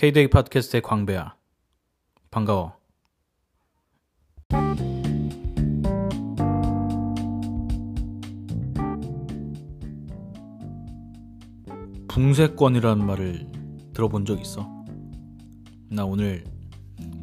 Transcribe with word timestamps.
K-데이 0.00 0.28
팟캐스트의 0.28 0.80
광배야. 0.80 1.36
반가워. 2.30 2.72
붕세권이라는 12.08 13.04
말을 13.04 13.46
들어본 13.92 14.24
적 14.24 14.40
있어? 14.40 14.66
나 15.90 16.06
오늘 16.06 16.44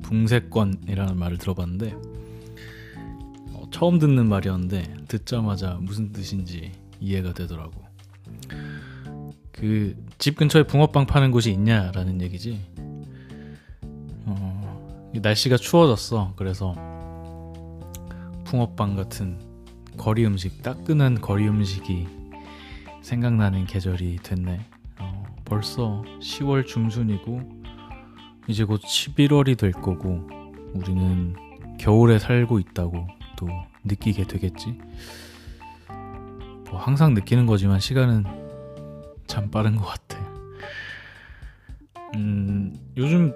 붕세권이라는 0.03 1.17
말을 1.17 1.39
들어봤는데 1.39 1.95
어, 3.53 3.63
처음 3.71 3.97
듣는 3.97 4.29
말이었는데 4.29 5.05
듣자마자 5.07 5.79
무슨 5.81 6.11
뜻인지 6.11 6.73
이해가 6.99 7.33
되더라고. 7.33 7.86
그 9.59 10.07
집 10.17 10.35
근처에 10.35 10.63
붕어빵 10.63 11.05
파는 11.05 11.31
곳이 11.31 11.51
있냐라는 11.51 12.21
얘기지. 12.21 12.59
어, 14.25 15.11
날씨가 15.13 15.57
추워졌어. 15.57 16.33
그래서 16.35 16.73
붕어빵 18.45 18.95
같은 18.95 19.39
거리 19.95 20.25
음식, 20.25 20.63
따끈한 20.63 21.21
거리 21.21 21.47
음식이 21.47 22.07
생각나는 23.03 23.65
계절이 23.65 24.17
됐네. 24.23 24.59
어, 24.99 25.23
벌써 25.45 26.03
10월 26.19 26.65
중순이고 26.65 27.41
이제 28.47 28.63
곧 28.63 28.81
11월이 28.81 29.55
될 29.57 29.71
거고 29.71 30.27
우리는 30.73 31.35
겨울에 31.79 32.17
살고 32.17 32.57
있다고 32.57 33.07
또 33.37 33.47
느끼게 33.83 34.25
되겠지. 34.25 34.79
뭐 36.69 36.79
항상 36.79 37.13
느끼는 37.13 37.45
거지만 37.45 37.79
시간은 37.79 38.46
참 39.37 39.51
빠른 39.51 39.75
것 39.75 39.85
같아. 39.85 40.17
음, 42.15 42.75
요즘 42.97 43.35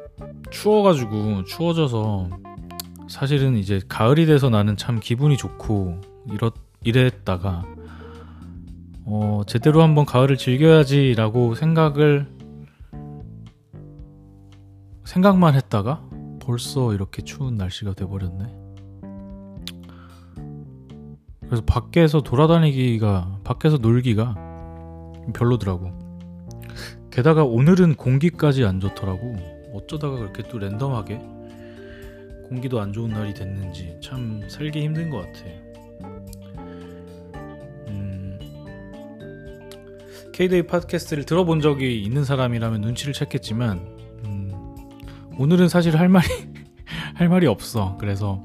추워가지고 0.50 1.44
추워져서 1.44 2.28
사실은 3.08 3.56
이제 3.56 3.80
가을이 3.88 4.25
돼서 4.25 4.50
나는 4.50 4.75
참 4.78 5.00
기분이 5.00 5.38
좋고 5.38 6.02
이렇 6.31 6.53
이랬다가 6.84 7.66
어, 9.06 9.42
제대로 9.45 9.84
한번 9.84 10.06
가을을 10.08 10.38
즐겨야지라고 10.38 11.53
생각을 11.53 12.28
생각만 15.06 15.53
했다가 15.53 16.02
벌써 16.40 16.95
이렇게 16.95 17.22
추운 17.22 17.58
날씨가 17.58 17.94
돼버렸네. 17.94 18.45
그래서 21.42 21.64
밖에서 21.64 22.22
돌아다니기가 22.22 23.42
밖에서 23.44 23.78
놀기가 23.78 24.50
별로더라고. 25.34 26.00
게다가 27.12 27.44
오늘은 27.44 27.95
공기까지 27.95 28.64
안 28.64 28.80
좋더라고. 28.80 29.36
어쩌다가 29.73 30.17
그렇게 30.17 30.44
또 30.44 30.58
랜덤하게 30.59 31.20
공기도 32.48 32.81
안 32.81 32.92
좋은 32.94 33.12
날이 33.12 33.34
됐는지 33.34 33.98
참 34.02 34.42
살기 34.48 34.81
힘든 34.81 35.09
것 35.09 35.20
같아. 35.20 35.45
음, 37.88 38.40
K-데이 40.34 40.64
팟캐스트를 40.64 41.26
들어본 41.26 41.62
적이 41.62 42.02
있는 42.02 42.23
사람이라면 42.23 42.81
눈치를 42.81 43.14
챘겠지만 43.14 43.80
음, 44.25 44.52
오늘은 45.38 45.70
사실 45.70 45.98
할 45.98 46.09
말이 46.09 46.28
할 47.16 47.30
말이 47.30 47.46
없어. 47.46 47.98
그래서 48.00 48.42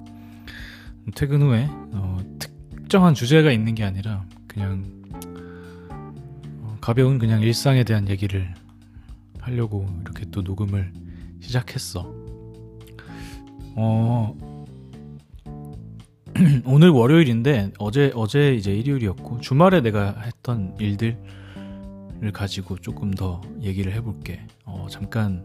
퇴근 1.15 1.43
후에 1.43 1.69
어, 1.71 2.19
특정한 2.39 3.15
주제가 3.15 3.53
있는 3.53 3.75
게 3.75 3.85
아니라 3.85 4.25
그냥 4.49 4.85
어, 5.13 5.46
가벼운 6.87 7.19
그냥 7.19 7.43
일상에 7.43 7.83
대한 7.83 8.09
얘기를 8.09 8.55
하려고 9.41 9.89
이렇게 10.03 10.25
또 10.31 10.43
녹음을 10.43 10.93
시작했어. 11.41 12.15
어, 13.75 14.37
오늘 16.65 16.91
월요일인데 16.91 17.73
어제 17.81 18.13
어제 18.15 18.55
이제 18.55 18.73
일요일이었고 18.73 19.41
주말에 19.41 19.81
내가 19.81 20.15
했던 20.21 20.77
일들을 20.79 21.19
가지고 22.33 22.79
조금 22.79 23.11
더 23.11 23.41
얘기를 23.63 23.93
해볼게. 23.93 24.47
어, 24.65 24.87
잠깐 24.89 25.45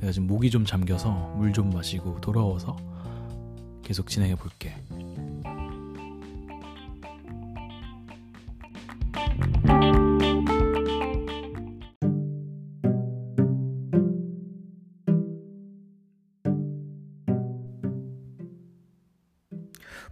내가 0.00 0.10
지금 0.10 0.26
목이 0.26 0.50
좀 0.50 0.64
잠겨서 0.64 1.34
물 1.36 1.52
좀 1.52 1.70
마시고 1.70 2.20
돌아와서 2.20 2.76
계속 3.84 4.08
진행해 4.08 4.34
볼게. 4.34 4.74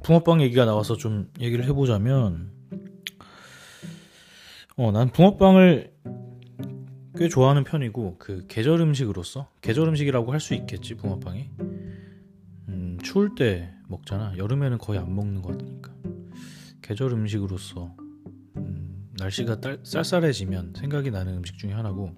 붕어빵 0.08 0.40
얘기가 0.40 0.64
나와서 0.64 0.96
좀 0.96 1.30
얘기를 1.38 1.66
해보자면, 1.66 2.50
어, 4.78 4.90
난 4.90 5.10
붕어빵을 5.10 5.92
꽤 7.18 7.28
좋아하는 7.28 7.62
편이고, 7.62 8.16
그 8.18 8.46
계절 8.48 8.80
음식으로서, 8.80 9.50
계절 9.60 9.86
음식이라고 9.88 10.32
할 10.32 10.40
수 10.40 10.54
있겠지, 10.54 10.94
붕어빵이. 10.94 11.50
음, 12.68 12.98
추울 13.02 13.34
때 13.34 13.70
먹잖아. 13.86 14.32
여름에는 14.38 14.78
거의 14.78 14.98
안 14.98 15.14
먹는 15.14 15.42
거 15.42 15.50
같으니까. 15.50 15.92
계절 16.80 17.12
음식으로서, 17.12 17.94
음, 18.56 19.10
날씨가 19.18 19.60
딸, 19.60 19.78
쌀쌀해지면 19.82 20.72
생각이 20.74 21.10
나는 21.10 21.36
음식 21.36 21.58
중에 21.58 21.72
하나고, 21.72 22.16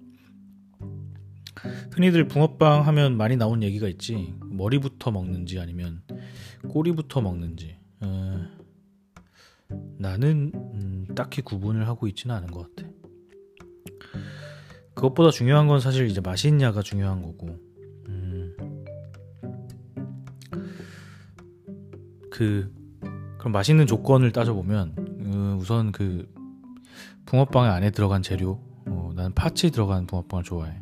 흔히들 1.90 2.28
붕어빵 2.28 2.86
하면 2.86 3.16
많이 3.16 3.34
나온 3.36 3.64
얘기가 3.64 3.88
있지. 3.88 4.32
머리부터 4.44 5.10
먹는지 5.10 5.58
아니면 5.58 6.02
꼬리부터 6.68 7.20
먹는지. 7.20 7.79
어, 8.00 8.46
나는 9.98 10.52
음, 10.54 11.06
딱히 11.14 11.42
구분을 11.42 11.86
하고 11.86 12.06
있지는 12.08 12.34
않은 12.36 12.50
것 12.50 12.74
같아. 12.74 12.88
그것보다 14.94 15.30
중요한 15.30 15.66
건 15.66 15.80
사실 15.80 16.06
이제 16.06 16.20
맛있냐가 16.20 16.82
중요한 16.82 17.22
거고. 17.22 17.58
음, 18.08 18.56
그 22.30 22.72
그럼 23.38 23.52
맛있는 23.52 23.86
조건을 23.86 24.32
따져보면 24.32 24.94
음, 24.98 25.56
우선 25.58 25.92
그 25.92 26.28
붕어빵 27.26 27.64
안에 27.70 27.90
들어간 27.90 28.22
재료. 28.22 28.60
어, 28.86 29.12
나는 29.14 29.32
파치 29.34 29.70
들어간 29.70 30.06
붕어빵을 30.06 30.44
좋아해. 30.44 30.80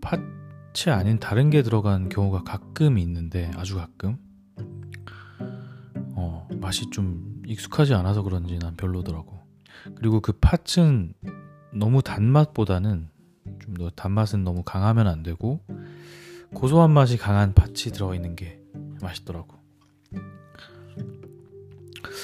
파츠 0.00 0.90
아닌 0.90 1.18
다른 1.18 1.50
게 1.50 1.62
들어간 1.62 2.08
경우가 2.08 2.44
가끔 2.44 2.98
있는데 2.98 3.50
아주 3.56 3.76
가끔 3.76 4.16
어 4.56 4.89
맛이 6.60 6.90
좀 6.90 7.42
익숙하지 7.46 7.94
않아서 7.94 8.22
그런지 8.22 8.58
난 8.58 8.76
별로더라고 8.76 9.40
그리고 9.96 10.20
그 10.20 10.32
파츠는 10.32 11.14
너무 11.72 12.02
단맛보다는 12.02 13.08
좀 13.60 13.74
더 13.74 13.90
단맛은 13.90 14.44
너무 14.44 14.62
강하면 14.62 15.06
안 15.06 15.22
되고 15.22 15.60
고소한 16.54 16.90
맛이 16.90 17.16
강한 17.16 17.54
파츠 17.54 17.92
들어있는 17.92 18.36
게 18.36 18.60
맛있더라고 19.00 19.58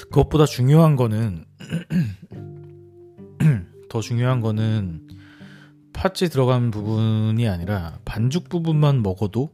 그것보다 0.09 0.45
중요한 0.45 0.95
거는 0.95 1.45
더 3.89 4.01
중요한 4.01 4.41
거는 4.41 5.07
팥이 5.93 6.29
들어간 6.29 6.69
부분이 6.69 7.47
아니라 7.47 7.99
반죽 8.05 8.49
부분만 8.49 9.01
먹어도 9.01 9.53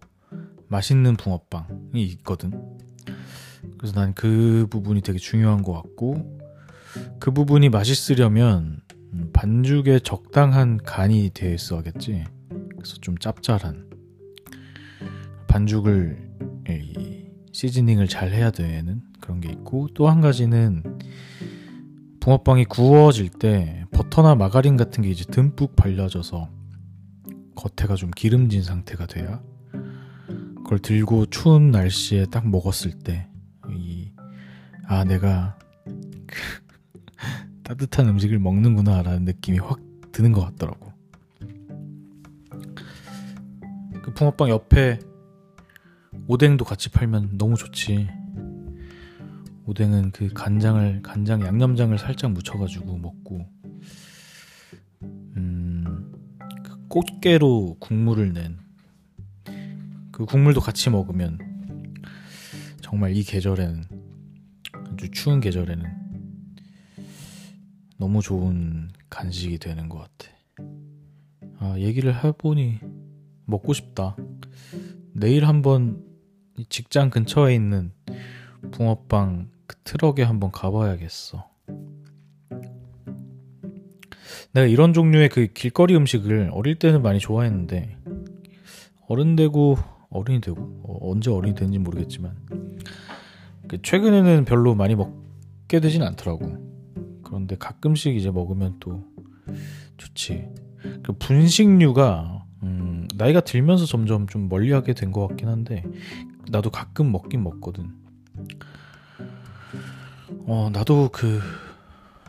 맛있는 0.67 1.15
붕어빵이 1.15 2.03
있거든. 2.03 2.77
그래서 3.83 3.99
난 3.99 4.13
그 4.16 4.66
부분이 4.69 5.01
되게 5.01 5.19
중요한 5.19 5.61
것 5.61 5.73
같고 5.73 6.39
그 7.19 7.31
부분이 7.31 7.67
맛있으려면 7.67 8.79
반죽에 9.33 9.99
적당한 9.99 10.77
간이 10.77 11.31
되어 11.33 11.53
있어야겠지. 11.53 12.23
그래서 12.49 12.95
좀 13.01 13.18
짭짤한 13.18 13.89
반죽을 15.50 16.31
시즈닝을 17.51 18.07
잘 18.07 18.31
해야 18.31 18.51
되는 18.51 19.01
그런 19.19 19.41
게 19.41 19.50
있고 19.50 19.89
또 19.94 20.07
한 20.07 20.21
가지는 20.21 20.81
붕어빵이 22.21 22.63
구워질 22.65 23.31
때 23.31 23.83
버터나 23.91 24.36
마가린 24.36 24.77
같은 24.77 25.03
게 25.03 25.09
이제 25.09 25.25
듬뿍 25.25 25.75
발려져서 25.75 26.50
겉에가 27.56 27.95
좀 27.95 28.12
기름진 28.12 28.63
상태가 28.63 29.07
돼야 29.07 29.41
그걸 30.56 30.79
들고 30.79 31.25
추운 31.25 31.71
날씨에 31.71 32.27
딱 32.27 32.47
먹었을 32.47 32.94
때이 33.00 33.32
아 34.85 35.03
내가 35.03 35.57
따뜻한 37.63 38.07
음식을 38.09 38.39
먹는구나라는 38.39 39.25
느낌이 39.25 39.59
확 39.59 39.80
드는 40.12 40.31
것 40.31 40.41
같더라고. 40.41 40.91
그 44.03 44.13
붕어빵 44.13 44.50
옆에 44.50 45.00
오뎅도 46.27 46.65
같이 46.65 46.89
팔면 46.89 47.38
너무 47.38 47.56
좋지. 47.56 48.09
오뎅은 49.65 50.12
그 50.12 50.27
간장을 50.33 51.01
간장 51.03 51.41
양념장을 51.41 51.97
살짝 51.97 52.31
묻혀가지고 52.31 52.97
먹고 52.97 53.47
음, 55.38 56.12
그 56.63 56.88
꽃게로 56.89 57.77
국물을 57.79 58.33
낸 58.33 58.63
그 60.13 60.25
국물도 60.25 60.62
같이 60.62 60.91
먹으면 60.91 61.39
정말 62.81 63.18
이 63.18 63.24
계절에는 63.24 63.83
아주 65.03 65.11
추운 65.11 65.41
계절에는 65.41 65.83
너무 67.97 68.21
좋은 68.21 68.89
간식이 69.09 69.57
되는 69.57 69.89
것 69.89 69.97
같아. 69.97 70.31
아, 71.59 71.75
얘기를 71.77 72.23
해보니 72.23 72.79
먹고 73.44 73.73
싶다. 73.73 74.15
내일 75.11 75.45
한번 75.45 76.01
직장 76.69 77.09
근처에 77.09 77.53
있는 77.53 77.91
붕어빵 78.71 79.50
그 79.67 79.75
트럭에 79.83 80.23
한번 80.23 80.51
가봐야겠어. 80.51 81.50
내가 84.53 84.67
이런 84.67 84.94
종류의 84.94 85.27
그 85.27 85.47
길거리 85.47 85.97
음식을 85.97 86.51
어릴 86.53 86.75
때는 86.75 87.01
많이 87.01 87.19
좋아했는데 87.19 87.97
어른 89.09 89.35
되고 89.35 89.77
어른이 90.09 90.39
되고 90.39 90.61
어, 90.85 91.11
언제 91.11 91.29
어른이 91.29 91.55
되는지 91.55 91.79
모르겠지만 91.79 92.38
그 92.45 92.73
최근에는 93.81 94.46
별로 94.46 94.75
많이 94.75 94.96
먹게 94.96 95.80
되진 95.80 96.04
않더라고. 96.04 96.58
그런데 97.24 97.56
가끔씩 97.58 98.16
이제 98.16 98.30
먹으면 98.31 98.78
또 98.80 99.04
좋지. 99.98 100.48
그 101.04 101.14
분식류가 101.14 102.46
음, 102.64 103.08
나이가 103.16 103.40
들면서 103.42 103.86
점점 103.86 104.28
좀 104.28 104.48
멀리하게 104.50 104.94
된 104.94 105.12
것 105.12 105.28
같긴 105.28 105.48
한데 105.48 105.84
나도 106.50 106.70
가끔 106.70 107.12
먹긴 107.12 107.44
먹거든. 107.44 107.92
어 110.46 110.70
나도 110.74 111.10
그 111.12 111.40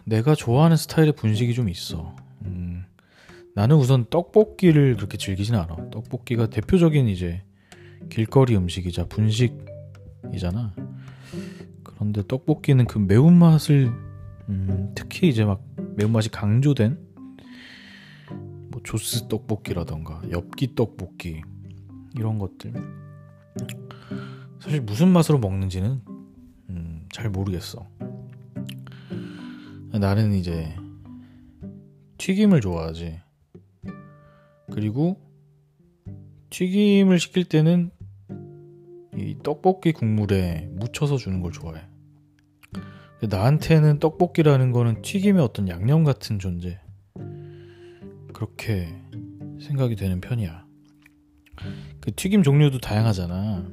내가 0.04 0.34
좋아하는 0.34 0.76
스타일의 0.76 1.12
분식이 1.12 1.54
좀 1.54 1.68
있어. 1.68 2.14
음, 2.44 2.84
나는 3.54 3.76
우선 3.76 4.06
떡볶이를 4.10 4.96
그렇게 4.96 5.16
즐기진 5.18 5.54
않아. 5.54 5.90
떡볶이가 5.90 6.48
대표적인 6.48 7.08
이제 7.08 7.42
길거리 8.10 8.56
음식이자 8.56 9.06
분식이잖아. 9.06 10.74
그런데 11.94 12.22
떡볶이는 12.26 12.86
그 12.86 12.98
매운맛을 12.98 13.92
음, 14.48 14.92
특히 14.94 15.28
이제 15.28 15.44
막 15.44 15.62
매운맛이 15.96 16.30
강조된 16.30 16.98
뭐 18.70 18.80
조스 18.82 19.28
떡볶이라던가 19.28 20.22
엽기 20.30 20.74
떡볶이 20.74 21.42
이런 22.16 22.38
것들 22.38 22.72
사실 24.60 24.80
무슨 24.80 25.08
맛으로 25.08 25.38
먹는지는 25.38 26.00
음, 26.70 27.06
잘 27.12 27.30
모르겠어. 27.30 27.86
나는 29.92 30.32
이제 30.32 30.74
튀김을 32.18 32.60
좋아하지. 32.60 33.20
그리고 34.72 35.20
튀김을 36.50 37.20
시킬 37.20 37.44
때는 37.44 37.90
이 39.16 39.36
떡볶이 39.42 39.92
국물에 39.92 40.68
묻혀서 40.72 41.16
주는 41.16 41.40
걸 41.40 41.52
좋아해. 41.52 41.82
나한테는 43.22 44.00
떡볶이라는 44.00 44.72
거는 44.72 45.02
튀김의 45.02 45.42
어떤 45.42 45.68
양념 45.68 46.04
같은 46.04 46.38
존재. 46.38 46.80
그렇게 48.32 48.88
생각이 49.60 49.96
되는 49.96 50.20
편이야. 50.20 50.64
그 52.00 52.14
튀김 52.14 52.42
종류도 52.42 52.78
다양하잖아. 52.80 53.66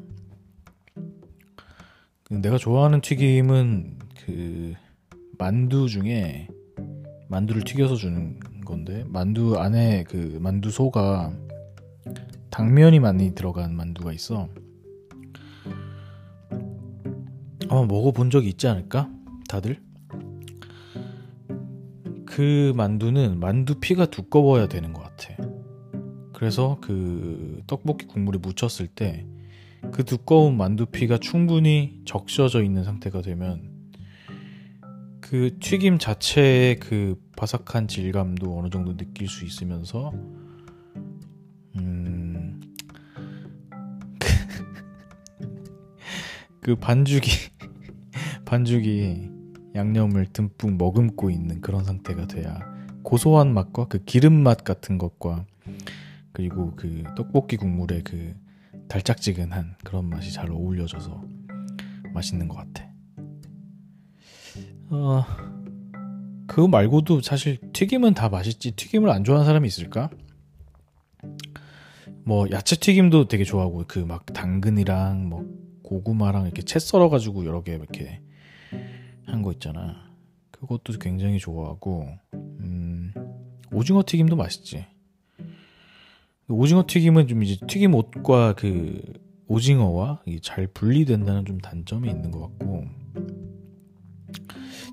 내가 2.29 2.57
좋아하는 2.57 3.01
튀김은 3.01 3.99
그 4.25 4.73
만두 5.37 5.89
중에 5.89 6.47
만두를 7.27 7.63
튀겨서 7.63 7.95
주는 7.95 8.39
건데 8.63 9.03
만두 9.07 9.57
안에 9.57 10.03
그 10.03 10.37
만두 10.41 10.69
소가 10.69 11.33
당면이 12.51 12.99
많이 12.99 13.33
들어간 13.33 13.75
만두가 13.75 14.13
있어. 14.13 14.49
아마 17.71 17.85
먹어본 17.85 18.29
적이 18.29 18.49
있지 18.49 18.67
않을까? 18.67 19.09
다들? 19.47 19.81
그 22.25 22.73
만두는 22.75 23.39
만두 23.39 23.79
피가 23.79 24.05
두꺼워야 24.05 24.67
되는 24.67 24.93
것 24.93 25.01
같아. 25.01 25.35
그래서 26.33 26.77
그 26.81 27.61
떡볶이 27.65 28.05
국물에 28.05 28.37
묻혔을 28.37 28.87
때 28.87 29.25
그 29.89 30.05
두꺼운 30.05 30.57
만두 30.57 30.85
피가 30.85 31.17
충분히 31.17 31.99
적셔져 32.05 32.63
있는 32.63 32.83
상태가 32.83 33.21
되면 33.21 33.69
그 35.19 35.57
튀김 35.59 35.97
자체의 35.97 36.79
그 36.79 37.19
바삭한 37.35 37.87
질감도 37.87 38.57
어느 38.57 38.69
정도 38.69 38.95
느낄 38.95 39.27
수 39.27 39.45
있으면서 39.45 40.13
음... 41.77 42.61
그 46.61 46.75
반죽이 46.75 47.29
반죽이 48.51 49.29
양념을 49.75 50.25
듬뿍 50.33 50.75
머금고 50.75 51.29
있는 51.29 51.61
그런 51.61 51.85
상태가 51.85 52.27
돼야 52.27 52.59
고소한 53.01 53.53
맛과 53.53 53.87
그 53.87 54.03
기름 54.03 54.33
맛 54.43 54.65
같은 54.65 54.97
것과 54.97 55.45
그리고 56.33 56.73
그 56.75 57.01
떡볶이 57.15 57.55
국물의 57.55 58.03
그 58.03 58.35
달짝지근한 58.89 59.75
그런 59.85 60.09
맛이 60.09 60.33
잘 60.33 60.51
어울려져서 60.51 61.23
맛있는 62.13 62.49
것 62.49 62.57
같아. 62.57 62.89
어, 64.89 65.23
그거 66.45 66.67
말고도 66.67 67.21
사실 67.21 67.57
튀김은 67.71 68.15
다 68.15 68.27
맛있지. 68.27 68.73
튀김을 68.73 69.09
안 69.11 69.23
좋아하는 69.23 69.45
사람이 69.45 69.65
있을까? 69.65 70.09
뭐 72.25 72.47
야채 72.51 72.75
튀김도 72.75 73.29
되게 73.29 73.45
좋아하고 73.45 73.85
그 73.87 73.99
막 73.99 74.25
당근이랑 74.25 75.29
뭐 75.29 75.45
고구마랑 75.83 76.43
이렇게 76.43 76.63
채 76.63 76.79
썰어가지고 76.79 77.45
여러 77.45 77.63
개 77.63 77.71
이렇게 77.71 78.19
한 79.25 79.41
거 79.43 79.51
있잖아. 79.53 80.11
그것도 80.51 80.93
굉장히 80.99 81.39
좋아하고 81.39 82.07
음, 82.33 83.13
오징어 83.71 84.03
튀김도 84.05 84.35
맛있지. 84.35 84.85
오징어 86.47 86.83
튀김은 86.85 87.27
좀 87.27 87.43
이제 87.43 87.57
튀김 87.65 87.95
옷과 87.95 88.53
그 88.55 89.01
오징어와 89.47 90.21
잘 90.41 90.67
분리된다는 90.67 91.45
좀 91.45 91.59
단점이 91.59 92.09
있는 92.09 92.29
것 92.31 92.39
같고 92.41 92.85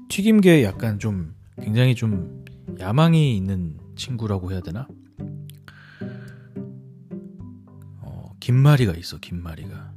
튀김계에 0.08 0.64
약간 0.64 0.98
좀 0.98 1.34
굉장히 1.60 1.94
좀 1.94 2.44
야망이 2.80 3.36
있는 3.36 3.78
친구라고 3.96 4.52
해야 4.52 4.60
되나? 4.60 4.86
어, 8.00 8.32
김말이가 8.40 8.94
있어, 8.94 9.18
김말이가. 9.18 9.94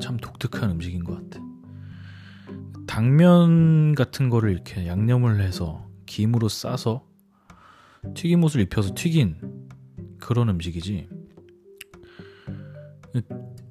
참 0.00 0.16
독특한 0.16 0.70
음식인 0.70 1.04
것 1.04 1.14
같아. 1.14 1.44
당면 2.90 3.94
같은 3.94 4.28
거를 4.28 4.50
이렇게 4.50 4.88
양념을 4.88 5.40
해서 5.40 5.88
김으로 6.06 6.48
싸서 6.48 7.06
튀김옷을 8.14 8.62
입혀서 8.62 8.94
튀긴 8.96 9.36
그런 10.18 10.48
음식이지. 10.48 11.08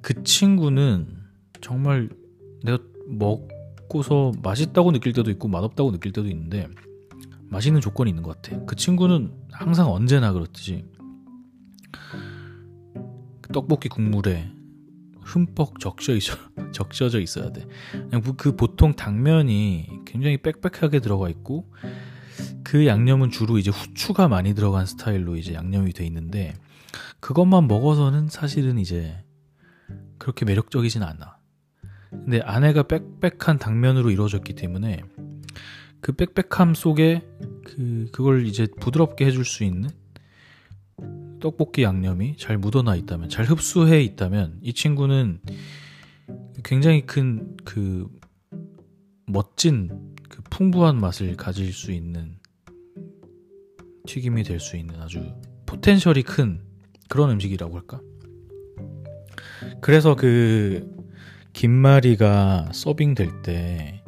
그 0.00 0.22
친구는 0.24 1.18
정말 1.60 2.08
내가 2.64 2.78
먹 3.06 3.46
먹고서 3.90 4.32
맛있다고 4.42 4.92
느낄 4.92 5.12
때도 5.12 5.30
있고 5.32 5.48
맛없다고 5.48 5.90
느낄 5.90 6.12
때도 6.12 6.28
있는데 6.28 6.68
맛있는 7.48 7.80
조건이 7.80 8.10
있는 8.10 8.22
것 8.22 8.40
같아. 8.40 8.64
그 8.64 8.76
친구는 8.76 9.32
항상 9.50 9.90
언제나 9.90 10.32
그렇듯이 10.32 10.86
떡볶이 13.52 13.88
국물에 13.88 14.52
흠뻑 15.22 15.78
적셔 15.78 16.14
있어, 16.14 16.34
적셔져 16.72 17.20
있어야 17.20 17.52
돼. 17.52 17.66
그냥 17.92 18.22
그 18.36 18.56
보통 18.56 18.94
당면이 18.94 19.88
굉장히 20.04 20.38
빽빽하게 20.38 21.00
들어가 21.00 21.28
있고 21.28 21.70
그 22.64 22.86
양념은 22.86 23.30
주로 23.30 23.58
이제 23.58 23.70
후추가 23.70 24.28
많이 24.28 24.54
들어간 24.54 24.86
스타일로 24.86 25.36
이제 25.36 25.54
양념이 25.54 25.92
돼 25.92 26.04
있는데 26.06 26.54
그것만 27.20 27.68
먹어서는 27.68 28.28
사실은 28.28 28.78
이제 28.78 29.22
그렇게 30.18 30.44
매력적이진 30.44 31.02
않아. 31.02 31.38
근데 32.10 32.40
안에가 32.40 32.84
빽빽한 32.84 33.58
당면으로 33.58 34.10
이루어졌기 34.10 34.54
때문에 34.54 35.02
그 36.00 36.12
빽빽함 36.12 36.74
속에 36.74 37.22
그 37.64 38.08
그걸 38.12 38.46
이제 38.46 38.66
부드럽게 38.80 39.26
해줄 39.26 39.44
수 39.44 39.64
있는 39.64 39.90
떡볶이 41.40 41.82
양념이 41.82 42.36
잘 42.36 42.58
묻어나 42.58 42.94
있다면 42.96 43.28
잘 43.28 43.44
흡수해 43.46 44.02
있다면 44.02 44.58
이 44.62 44.72
친구는 44.72 45.40
굉장히 46.62 47.06
큰 47.06 47.56
그 47.64 48.08
멋진 49.26 50.14
그 50.28 50.42
풍부한 50.50 50.98
맛을 51.00 51.36
가질 51.36 51.72
수 51.72 51.92
있는 51.92 52.36
튀김이 54.06 54.42
될 54.42 54.58
수 54.58 54.76
있는 54.76 55.00
아주 55.00 55.34
포텐셜이 55.66 56.22
큰 56.24 56.60
그런 57.08 57.30
음식이라고 57.30 57.76
할까? 57.76 58.00
그래서 59.80 60.16
그 60.16 60.96
김말이가 61.52 62.70
서빙 62.72 63.14
될 63.14 63.42
때 63.42 64.02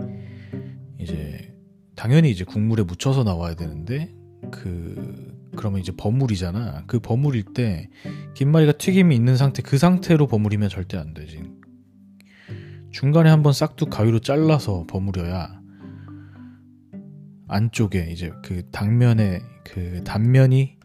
이제 0.99 1.55
당연히 1.95 2.31
이제 2.31 2.45
국물에 2.45 2.83
묻혀서 2.83 3.23
나와야 3.23 3.55
되는데 3.55 4.13
그 4.51 5.33
그러면 5.57 5.81
이제 5.81 5.93
버무리잖아. 5.97 6.85
그 6.87 6.99
버무릴 6.99 7.45
때 7.55 7.89
김말이가 8.35 8.73
튀김이 8.73 9.15
있는 9.15 9.37
상태 9.37 9.63
그 9.63 9.79
상태로 9.79 10.27
버무리면 10.27 10.69
절대 10.69 10.97
안 10.97 11.15
되지. 11.15 11.43
중간에 12.91 13.31
한번 13.31 13.53
싹둑 13.53 13.91
가위로 13.91 14.21
잘라서 14.21 14.85
버무려야 14.87 15.61
안쪽에 17.49 18.09
이제 18.11 18.33
그 18.45 18.69
당면에 18.71 19.41
그 19.65 20.03
단면이 20.05 20.79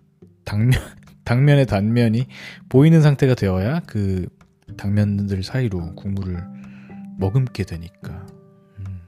당면 0.46 0.72
당면의 1.26 1.66
단면이 1.66 2.28
보이는 2.70 3.02
상태가 3.02 3.36
되어야 3.36 3.82
그 3.82 4.28
당면들 4.78 5.44
사이로 5.44 5.96
국물을 5.96 6.42
머금게 7.18 7.64
되니까 7.64 8.26
음. 8.80 9.02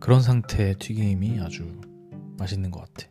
그런 0.00 0.20
상태의 0.20 0.76
튀김이 0.78 1.40
아주 1.40 1.80
맛있는 2.38 2.70
것 2.70 2.80
같아. 2.80 3.08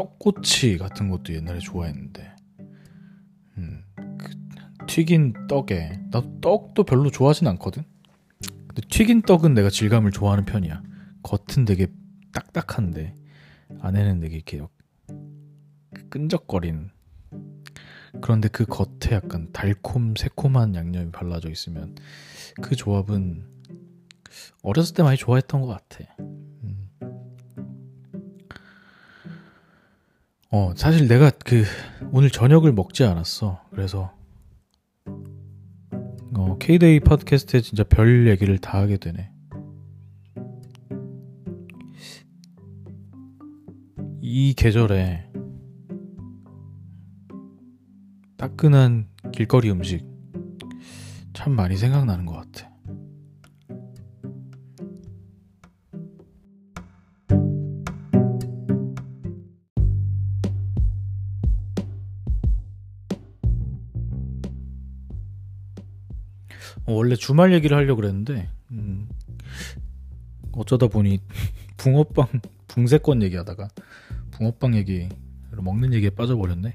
떡꼬치 0.00 0.78
같은 0.78 1.10
것도 1.10 1.34
옛날에 1.34 1.58
좋아했는데 1.58 2.34
음, 3.58 3.84
그 4.16 4.30
튀긴 4.86 5.34
떡에 5.46 6.00
나도 6.10 6.40
떡도 6.40 6.84
별로 6.84 7.10
좋아하진 7.10 7.46
않거든. 7.48 7.82
근데 8.40 8.82
튀긴 8.88 9.20
떡은 9.22 9.52
내가 9.52 9.68
질감을 9.68 10.10
좋아하는 10.10 10.46
편이야. 10.46 10.82
겉은 11.22 11.66
되게 11.66 11.88
딱딱한데 12.32 13.14
안에는 13.80 14.20
되게 14.20 14.36
이렇게 14.36 14.62
끈적거린 16.08 16.90
그런데 18.22 18.48
그 18.48 18.64
겉에 18.64 19.12
약간 19.12 19.52
달콤 19.52 20.14
새콤한 20.16 20.74
양념이 20.74 21.10
발라져 21.10 21.50
있으면 21.50 21.94
그 22.62 22.74
조합은 22.74 23.44
어렸을 24.62 24.94
때 24.94 25.02
많이 25.02 25.18
좋아했던 25.18 25.60
것 25.60 25.66
같아. 25.66 26.04
어 30.52 30.72
사실 30.74 31.06
내가 31.06 31.30
그 31.30 31.62
오늘 32.10 32.28
저녁을 32.28 32.72
먹지 32.72 33.04
않았어. 33.04 33.62
그래서 33.70 34.12
어, 36.34 36.56
K-데이 36.58 37.00
팟캐스트에 37.00 37.60
진짜 37.60 37.84
별 37.84 38.26
얘기를 38.28 38.58
다 38.58 38.78
하게 38.78 38.96
되네. 38.96 39.30
이 44.20 44.54
계절에 44.54 45.30
따끈한 48.36 49.08
길거리 49.32 49.70
음식 49.70 50.04
참 51.32 51.52
많이 51.52 51.76
생각나는 51.76 52.26
것 52.26 52.34
같아. 52.34 52.69
원래 66.86 67.14
주말 67.16 67.52
얘기를 67.52 67.76
하려고 67.76 68.00
그랬는데 68.00 68.48
음, 68.72 69.08
어쩌다 70.52 70.86
보니 70.86 71.20
붕어빵 71.76 72.26
붕세권 72.68 73.22
얘기하다가 73.22 73.68
붕어빵 74.32 74.76
얘기 74.76 75.08
먹는 75.52 75.92
얘기에 75.94 76.10
빠져버렸네. 76.10 76.74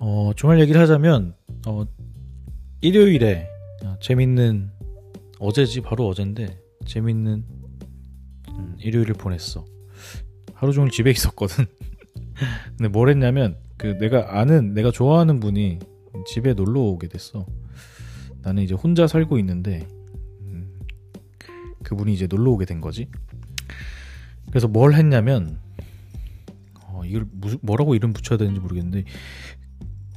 어, 0.00 0.32
주말 0.36 0.60
얘기를 0.60 0.80
하자면 0.80 1.34
어, 1.66 1.84
일요일에 2.80 3.48
재밌는 4.00 4.70
어제지 5.38 5.80
바로 5.80 6.08
어젠데 6.08 6.60
재밌는 6.86 7.44
음, 8.50 8.76
일요일을 8.78 9.14
보냈어. 9.14 9.64
하루 10.54 10.72
종일 10.72 10.90
집에 10.90 11.10
있었거든. 11.10 11.66
근데 12.76 12.88
뭘 12.88 13.08
했냐면 13.08 13.56
그 13.76 13.98
내가 13.98 14.38
아는 14.38 14.74
내가 14.74 14.90
좋아하는 14.90 15.40
분이 15.40 15.78
집에 16.26 16.54
놀러 16.54 16.80
오게 16.80 17.08
됐어. 17.08 17.46
나는 18.44 18.62
이제 18.62 18.74
혼자 18.74 19.06
살고 19.06 19.38
있는데 19.38 19.88
음, 20.42 20.70
그분이 21.82 22.12
이제 22.12 22.26
놀러 22.26 22.50
오게 22.52 22.66
된 22.66 22.80
거지. 22.80 23.08
그래서 24.50 24.68
뭘 24.68 24.94
했냐면 24.94 25.58
어, 26.82 27.02
이걸 27.04 27.26
무슨 27.32 27.58
뭐라고 27.62 27.94
이름 27.94 28.12
붙여야 28.12 28.38
되는지 28.38 28.60
모르겠는데 28.60 29.04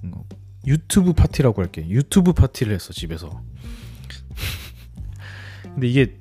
어, 0.03 0.25
유튜브 0.65 1.13
파티라고 1.13 1.61
할게. 1.61 1.87
유튜브 1.87 2.33
파티를 2.33 2.73
했어 2.73 2.91
집에서. 2.91 3.41
근데 5.63 5.87
이게 5.87 6.17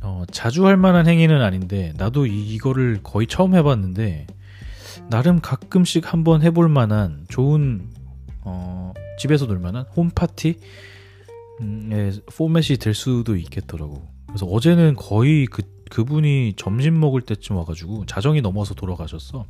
어, 0.00 0.22
자주 0.30 0.64
할 0.66 0.76
만한 0.76 1.08
행위는 1.08 1.42
아닌데 1.42 1.92
나도 1.96 2.26
이, 2.26 2.54
이거를 2.54 3.00
거의 3.02 3.26
처음 3.26 3.56
해봤는데 3.56 4.28
나름 5.10 5.40
가끔씩 5.40 6.12
한번 6.12 6.42
해볼 6.42 6.68
만한 6.68 7.24
좋은 7.28 7.90
어, 8.42 8.92
집에서 9.18 9.46
놀 9.46 9.58
만한 9.58 9.84
홈 9.96 10.10
파티 10.10 10.60
의 11.60 12.20
포맷이 12.26 12.78
될 12.78 12.94
수도 12.94 13.36
있겠더라고. 13.36 14.06
그래서 14.26 14.46
어제는 14.46 14.96
거의 14.96 15.46
그 15.46 15.62
그분이 15.90 16.54
점심 16.56 17.00
먹을 17.00 17.22
때쯤 17.22 17.56
와가지고 17.56 18.06
자정이 18.06 18.42
넘어서 18.42 18.74
돌아가셨어. 18.74 19.46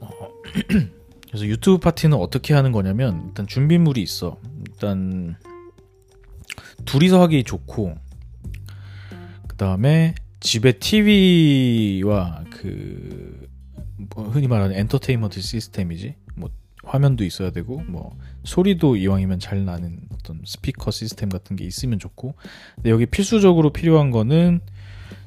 어, 0.00 0.08
그래서 1.28 1.46
유튜브 1.46 1.78
파티는 1.78 2.16
어떻게 2.16 2.54
하는 2.54 2.70
거냐면 2.70 3.24
일단 3.28 3.46
준비물이 3.46 4.02
있어. 4.02 4.38
일단 4.68 5.36
둘이서 6.84 7.20
하기 7.22 7.44
좋고 7.44 7.94
그 9.48 9.56
다음에 9.56 10.14
집에 10.40 10.72
TV와 10.72 12.44
그 12.50 13.44
뭐 14.14 14.28
흔히 14.28 14.48
말하는 14.48 14.76
엔터테인먼트 14.76 15.40
시스템이지. 15.40 16.14
뭐 16.84 16.92
화면도 16.92 17.24
있어야 17.24 17.50
되고 17.50 17.82
뭐 17.86 18.16
소리도 18.44 18.96
이왕이면 18.96 19.40
잘 19.40 19.64
나는 19.64 20.00
어떤 20.12 20.40
스피커 20.44 20.90
시스템 20.90 21.28
같은 21.28 21.56
게 21.56 21.64
있으면 21.64 21.98
좋고. 21.98 22.34
근데 22.76 22.90
여기 22.90 23.06
필수적으로 23.06 23.70
필요한 23.70 24.10
거는 24.10 24.60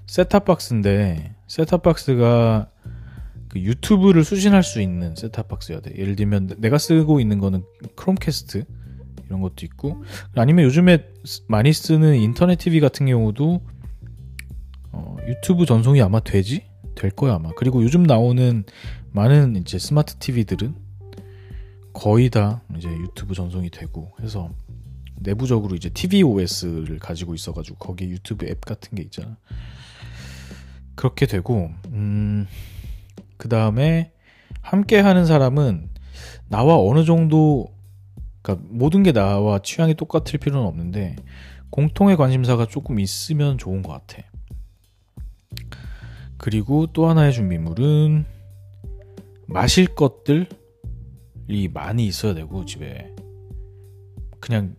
셋탑 0.05 0.45
박스인데 0.45 1.35
셋탑 1.47 1.83
박스가 1.83 2.69
그 3.49 3.59
유튜브를 3.59 4.23
수신할 4.23 4.63
수 4.63 4.81
있는 4.81 5.15
셋탑 5.15 5.47
박스여야 5.47 5.81
돼. 5.81 5.93
예를 5.97 6.15
들면 6.15 6.55
내가 6.59 6.77
쓰고 6.77 7.19
있는 7.19 7.39
거는 7.39 7.63
크롬캐스트 7.95 8.63
이런 9.25 9.41
것도 9.41 9.65
있고 9.65 10.03
아니면 10.35 10.65
요즘에 10.65 11.09
많이 11.47 11.73
쓰는 11.73 12.15
인터넷 12.15 12.57
TV 12.57 12.79
같은 12.79 13.07
경우도 13.07 13.61
어, 14.93 15.17
유튜브 15.27 15.65
전송이 15.65 16.01
아마 16.01 16.19
되지? 16.19 16.65
될 16.95 17.11
거야 17.11 17.35
아마. 17.35 17.51
그리고 17.55 17.83
요즘 17.83 18.03
나오는 18.03 18.63
많은 19.11 19.55
이제 19.57 19.77
스마트 19.77 20.15
TV들은 20.15 20.86
거의 21.97 22.29
다 22.29 22.61
이제 22.77 22.87
유튜브 22.87 23.33
전송이 23.33 23.71
되고 23.71 24.11
해서 24.21 24.51
내부적으로 25.15 25.75
이제 25.75 25.89
tvOS를 25.89 26.99
가지고 26.99 27.33
있어가지고 27.33 27.77
거기에 27.79 28.09
유튜브 28.09 28.45
앱 28.45 28.61
같은 28.61 28.95
게 28.95 29.01
있잖아. 29.01 29.35
그렇게 30.93 31.25
되고, 31.25 31.71
음, 31.87 32.45
그 33.37 33.49
다음에 33.49 34.11
함께 34.61 34.99
하는 34.99 35.25
사람은 35.25 35.89
나와 36.49 36.79
어느 36.79 37.03
정도, 37.03 37.73
그니까 38.43 38.63
모든 38.69 39.01
게 39.01 39.11
나와 39.11 39.57
취향이 39.57 39.95
똑같을 39.95 40.37
필요는 40.37 40.67
없는데, 40.67 41.15
공통의 41.71 42.15
관심사가 42.15 42.67
조금 42.67 42.99
있으면 42.99 43.57
좋은 43.57 43.81
것 43.81 43.93
같아. 43.93 44.21
그리고 46.37 46.85
또 46.93 47.09
하나의 47.09 47.33
준비물은 47.33 48.25
마실 49.47 49.87
것들, 49.87 50.47
이 51.47 51.67
많이 51.67 52.05
있어야 52.05 52.33
되고 52.33 52.65
집에 52.65 53.13
그냥 54.39 54.75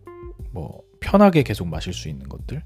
뭐 0.51 0.81
편하게 0.99 1.43
계속 1.43 1.67
마실 1.67 1.93
수 1.93 2.09
있는 2.09 2.27
것들 2.29 2.63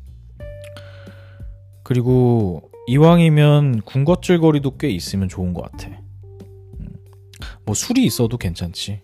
그리고 1.83 2.71
이왕이면 2.87 3.81
군것질 3.81 4.39
거리도 4.39 4.77
꽤 4.77 4.89
있으면 4.89 5.29
좋은 5.29 5.53
것 5.53 5.71
같아. 5.71 5.89
음. 5.89 6.87
뭐 7.65 7.75
술이 7.75 8.05
있어도 8.05 8.37
괜찮지. 8.37 9.01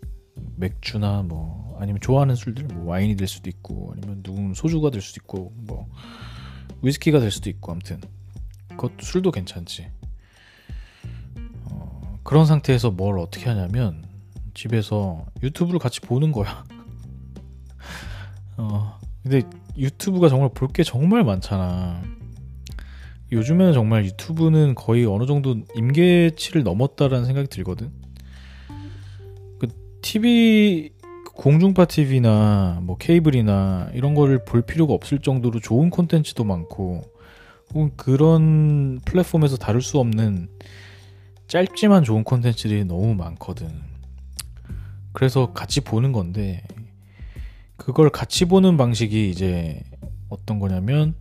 맥주나 0.56 1.24
뭐 1.24 1.78
아니면 1.80 2.02
좋아하는 2.02 2.36
술들 2.36 2.66
뭐 2.66 2.88
와인이 2.92 3.16
될 3.16 3.28
수도 3.28 3.50
있고 3.50 3.94
아니면 3.94 4.22
누군 4.22 4.54
소주가 4.54 4.90
될 4.90 5.02
수도 5.02 5.20
있고 5.22 5.54
뭐 5.56 5.88
위스키가 6.82 7.20
될 7.20 7.32
수도 7.32 7.50
있고 7.50 7.72
아무튼 7.72 8.02
그것 8.70 8.92
술도 9.00 9.32
괜찮지. 9.32 9.88
어, 11.66 12.20
그런 12.24 12.46
상태에서 12.46 12.92
뭘 12.92 13.20
어떻게 13.20 13.46
하냐면 13.46 14.09
집에서 14.54 15.26
유튜브를 15.44 15.80
같이 15.80 16.00
보는 16.02 16.32
거야. 16.32 16.64
어, 18.58 19.00
근데 19.24 19.42
유튜브가 19.78 20.30
정말 20.30 20.50
볼 20.54 20.70
게 20.74 20.84
정말 20.84 21.24
많잖아. 21.24 22.02
요즘에는 23.32 23.74
정말 23.74 24.06
유튜브는 24.06 24.76
거의 24.76 25.06
어느 25.06 25.26
정도 25.26 25.56
임계치를 25.76 26.64
넘었다라는 26.64 27.26
생각이 27.26 27.48
들거든. 27.48 27.92
그 29.60 29.68
TV 30.02 30.92
공중파 31.34 31.86
TV나 31.86 32.80
뭐 32.82 32.98
케이블이나 32.98 33.90
이런 33.94 34.16
거를 34.16 34.44
볼 34.44 34.62
필요가 34.62 34.94
없을 34.94 35.20
정도로 35.20 35.60
좋은 35.60 35.90
콘텐츠도 35.90 36.44
많고 36.44 37.04
그런 37.96 39.00
플랫폼에서 39.06 39.58
다룰 39.58 39.82
수 39.82 40.00
없는 40.00 40.50
짧지만 41.48 42.04
좋은 42.04 42.24
콘텐츠들이 42.24 42.84
너무 42.84 43.14
많거든. 43.16 43.89
그래서 45.12 45.54
같이 45.54 45.82
보는 45.82 46.12
건데 46.12 46.64
그걸 47.78 48.10
같이 48.10 48.46
보는 48.46 48.78
방식이 48.78 49.30
이제 49.30 49.82
어떤 50.30 50.60
거냐면 50.60 51.16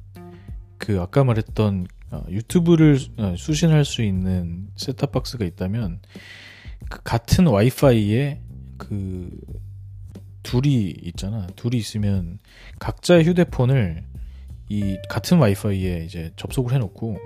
그 0.76 1.00
아까 1.00 1.24
말했던 1.24 1.86
어, 2.10 2.24
유튜브를 2.30 2.98
어, 3.18 3.34
수신할 3.36 3.84
수 3.84 4.02
있는 4.02 4.68
셋탑 4.76 5.12
박스가 5.12 5.44
있다면 5.44 6.00
그 6.88 7.02
같은 7.02 7.46
와이파이에 7.46 8.40
그 8.78 9.30
둘이 10.42 10.94
있잖아. 11.02 11.46
둘이 11.56 11.76
있으면 11.76 12.38
각자의 12.78 13.24
휴대폰을 13.24 14.04
이 14.70 14.96
같은 15.08 15.38
와이파이에 15.38 16.04
이제 16.04 16.32
접속을 16.36 16.72
해놓고 16.72 17.18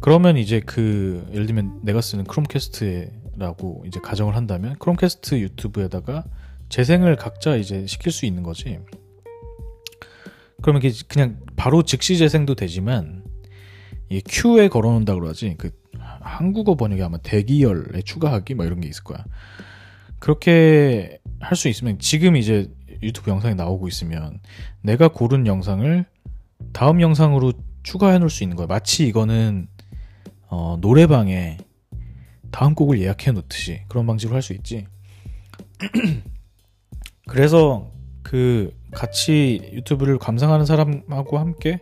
그러면 0.00 0.36
이제 0.36 0.60
그 0.60 1.26
예를 1.32 1.46
들면 1.46 1.80
내가 1.82 2.00
쓰는 2.00 2.24
크롬캐스트 2.24 3.21
라고 3.36 3.82
이제 3.86 4.00
가정을 4.00 4.36
한다면 4.36 4.76
크롬캐스트 4.78 5.40
유튜브에다가 5.40 6.24
재생을 6.68 7.16
각자 7.16 7.56
이제 7.56 7.86
시킬 7.86 8.12
수 8.12 8.26
있는 8.26 8.42
거지. 8.42 8.78
그러면 10.60 10.82
이게 10.82 10.94
그냥 11.08 11.40
바로 11.56 11.82
즉시 11.82 12.16
재생도 12.18 12.54
되지만 12.54 13.24
이 14.08 14.20
큐에 14.26 14.68
걸어놓는다 14.68 15.14
그러지. 15.14 15.56
그 15.58 15.70
한국어 15.98 16.76
번역이 16.76 17.02
아마 17.02 17.18
대기열에 17.18 18.02
추가하기 18.04 18.54
뭐 18.54 18.64
이런 18.64 18.80
게 18.80 18.88
있을 18.88 19.04
거야. 19.04 19.24
그렇게 20.18 21.18
할 21.40 21.56
수 21.56 21.68
있으면 21.68 21.98
지금 21.98 22.36
이제 22.36 22.70
유튜브 23.02 23.30
영상이 23.30 23.56
나오고 23.56 23.88
있으면 23.88 24.38
내가 24.80 25.08
고른 25.08 25.46
영상을 25.46 26.04
다음 26.72 27.00
영상으로 27.00 27.52
추가해 27.82 28.18
놓을 28.18 28.30
수 28.30 28.44
있는 28.44 28.56
거야. 28.56 28.68
마치 28.68 29.06
이거는 29.08 29.66
어, 30.46 30.78
노래방에 30.80 31.58
다음 32.52 32.74
곡을 32.74 33.00
예약해 33.00 33.32
놓듯이 33.32 33.82
그런 33.88 34.06
방식으로 34.06 34.36
할 34.36 34.42
수 34.42 34.52
있지. 34.52 34.86
그래서 37.26 37.90
그 38.22 38.72
같이 38.92 39.70
유튜브를 39.72 40.18
감상하는 40.18 40.66
사람하고 40.66 41.38
함께 41.38 41.80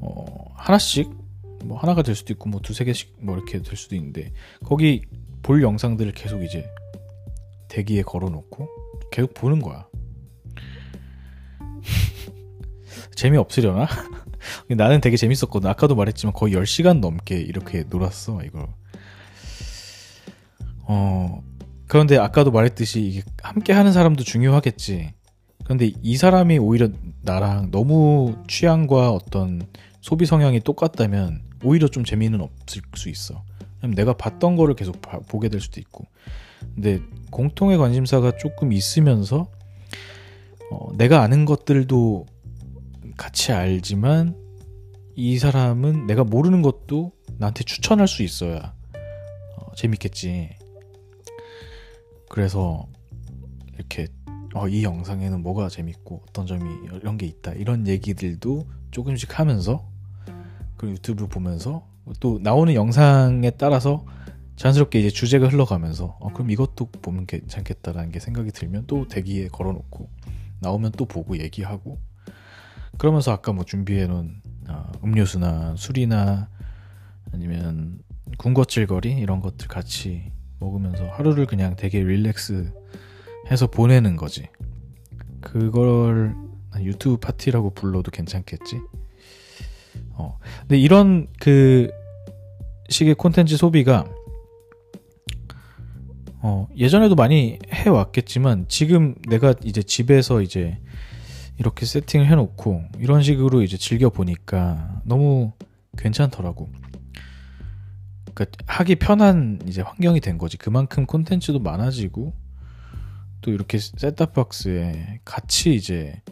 어, 0.00 0.24
하나씩 0.56 1.10
뭐 1.64 1.78
하나가 1.78 2.02
될 2.02 2.14
수도 2.14 2.32
있고 2.32 2.48
뭐 2.48 2.60
두세 2.60 2.84
개씩 2.84 3.16
뭐 3.20 3.36
이렇게 3.36 3.60
될 3.60 3.76
수도 3.76 3.94
있는데 3.94 4.32
거기 4.64 5.02
볼 5.42 5.62
영상들을 5.62 6.12
계속 6.12 6.42
이제 6.42 6.66
대기에 7.68 8.02
걸어놓고 8.02 8.68
계속 9.12 9.34
보는 9.34 9.60
거야. 9.60 9.86
재미없으려나? 13.14 13.86
나는 14.70 15.00
되게 15.00 15.16
재밌었거든. 15.16 15.68
아까도 15.68 15.94
말했지만 15.94 16.32
거의 16.32 16.54
10시간 16.54 17.00
넘게 17.00 17.36
이렇게 17.36 17.84
놀았어, 17.88 18.42
이걸. 18.44 18.68
어, 20.92 21.44
그런데 21.86 22.18
아까도 22.18 22.50
말했듯이 22.50 23.00
이게 23.00 23.22
함께 23.44 23.72
하는 23.72 23.92
사람도 23.92 24.24
중요하겠지. 24.24 25.12
그런데 25.62 25.92
이 26.02 26.16
사람이 26.16 26.58
오히려 26.58 26.88
나랑 27.22 27.70
너무 27.70 28.34
취향과 28.48 29.12
어떤 29.12 29.62
소비 30.00 30.26
성향이 30.26 30.58
똑같다면 30.60 31.42
오히려 31.62 31.86
좀 31.86 32.04
재미는 32.04 32.40
없을 32.40 32.82
수 32.96 33.08
있어. 33.08 33.44
내가 33.94 34.14
봤던 34.14 34.56
거를 34.56 34.74
계속 34.74 35.00
봐, 35.00 35.20
보게 35.28 35.48
될 35.48 35.60
수도 35.60 35.78
있고. 35.78 36.06
근데 36.74 37.00
공통의 37.30 37.78
관심사가 37.78 38.36
조금 38.36 38.72
있으면서 38.72 39.48
어, 40.72 40.92
내가 40.96 41.22
아는 41.22 41.44
것들도 41.44 42.26
같이 43.16 43.52
알지만 43.52 44.34
이 45.14 45.38
사람은 45.38 46.06
내가 46.06 46.24
모르는 46.24 46.62
것도 46.62 47.12
나한테 47.38 47.62
추천할 47.62 48.08
수 48.08 48.24
있어야 48.24 48.74
어, 49.56 49.74
재밌겠지. 49.76 50.59
그래서 52.30 52.86
이렇게 53.74 54.06
어, 54.54 54.68
이 54.68 54.84
영상에는 54.84 55.42
뭐가 55.42 55.68
재밌고 55.68 56.22
어떤 56.28 56.46
점이 56.46 56.62
이런 56.84 57.18
게 57.18 57.26
있다 57.26 57.52
이런 57.52 57.88
얘기들도 57.88 58.66
조금씩 58.92 59.38
하면서 59.38 59.84
그리고 60.76 60.94
유튜브 60.94 61.26
보면서 61.26 61.86
또 62.20 62.38
나오는 62.40 62.72
영상에 62.72 63.50
따라서 63.50 64.06
자연스럽게 64.54 65.00
이제 65.00 65.10
주제가 65.10 65.48
흘러가면서 65.48 66.16
어, 66.20 66.32
그럼 66.32 66.52
이것도 66.52 66.90
보면 67.02 67.26
괜찮겠다라는 67.26 68.12
게 68.12 68.20
생각이 68.20 68.52
들면 68.52 68.84
또 68.86 69.08
대기에 69.08 69.48
걸어놓고 69.48 70.08
나오면 70.60 70.92
또 70.92 71.06
보고 71.06 71.36
얘기하고 71.36 71.98
그러면서 72.96 73.32
아까 73.32 73.52
뭐 73.52 73.64
준비해놓은 73.64 74.40
어, 74.68 74.92
음료수나 75.02 75.74
술이나 75.76 76.48
아니면 77.32 77.98
군것질거리 78.38 79.14
이런 79.14 79.40
것들 79.40 79.66
같이 79.66 80.30
먹으면서 80.60 81.08
하루를 81.08 81.46
그냥 81.46 81.74
되게 81.76 82.02
릴렉스 82.02 82.72
해서 83.50 83.66
보내는 83.66 84.16
거지. 84.16 84.48
그걸 85.40 86.34
유튜브 86.80 87.16
파티라고 87.16 87.70
불러도 87.70 88.10
괜찮겠지? 88.10 88.80
어. 90.12 90.38
근데 90.60 90.78
이런 90.78 91.26
그 91.40 91.90
식의 92.88 93.14
콘텐츠 93.14 93.56
소비가 93.56 94.04
어, 96.42 96.68
예전에도 96.76 97.14
많이 97.14 97.58
해왔겠지만 97.70 98.66
지금 98.68 99.14
내가 99.28 99.54
이제 99.62 99.82
집에서 99.82 100.40
이제 100.40 100.78
이렇게 101.58 101.84
세팅을 101.84 102.26
해놓고 102.26 102.82
이런 102.98 103.22
식으로 103.22 103.62
이제 103.62 103.76
즐겨 103.76 104.08
보니까 104.08 105.02
너무 105.04 105.52
괜찮더라고. 105.98 106.70
그러니까 108.34 108.46
하기 108.66 108.96
편한 108.96 109.60
이제 109.66 109.82
환경이 109.82 110.20
된 110.20 110.38
거지. 110.38 110.56
그만큼 110.56 111.06
콘텐츠도 111.06 111.58
많아지고 111.60 112.32
또 113.40 113.50
이렇게 113.50 113.78
셋탑 113.78 114.34
박스에 114.34 115.20
같이 115.24 115.74
이제 115.74 116.22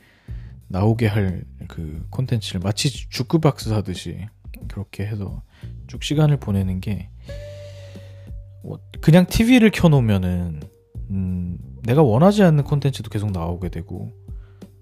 나오게 0.69 1.07
할 1.07 1.45
그 1.69 2.07
콘텐츠를 2.11 2.61
마치 2.63 2.89
주크 2.91 3.39
박스 3.41 3.69
하듯이 3.71 4.27
그렇게 4.69 5.05
해서 5.07 5.43
쭉 5.87 6.03
시간을 6.03 6.39
보내는 6.39 6.81
게 6.81 7.11
뭐 8.63 8.79
그냥 9.01 9.27
TV를 9.27 9.71
켜놓으면은 9.71 10.61
음, 11.11 11.59
내가 11.85 12.03
원하지 12.03 12.43
않는 12.43 12.65
콘텐츠도 12.65 13.09
계속 13.11 13.31
나오게 13.31 13.71
되고 13.71 14.13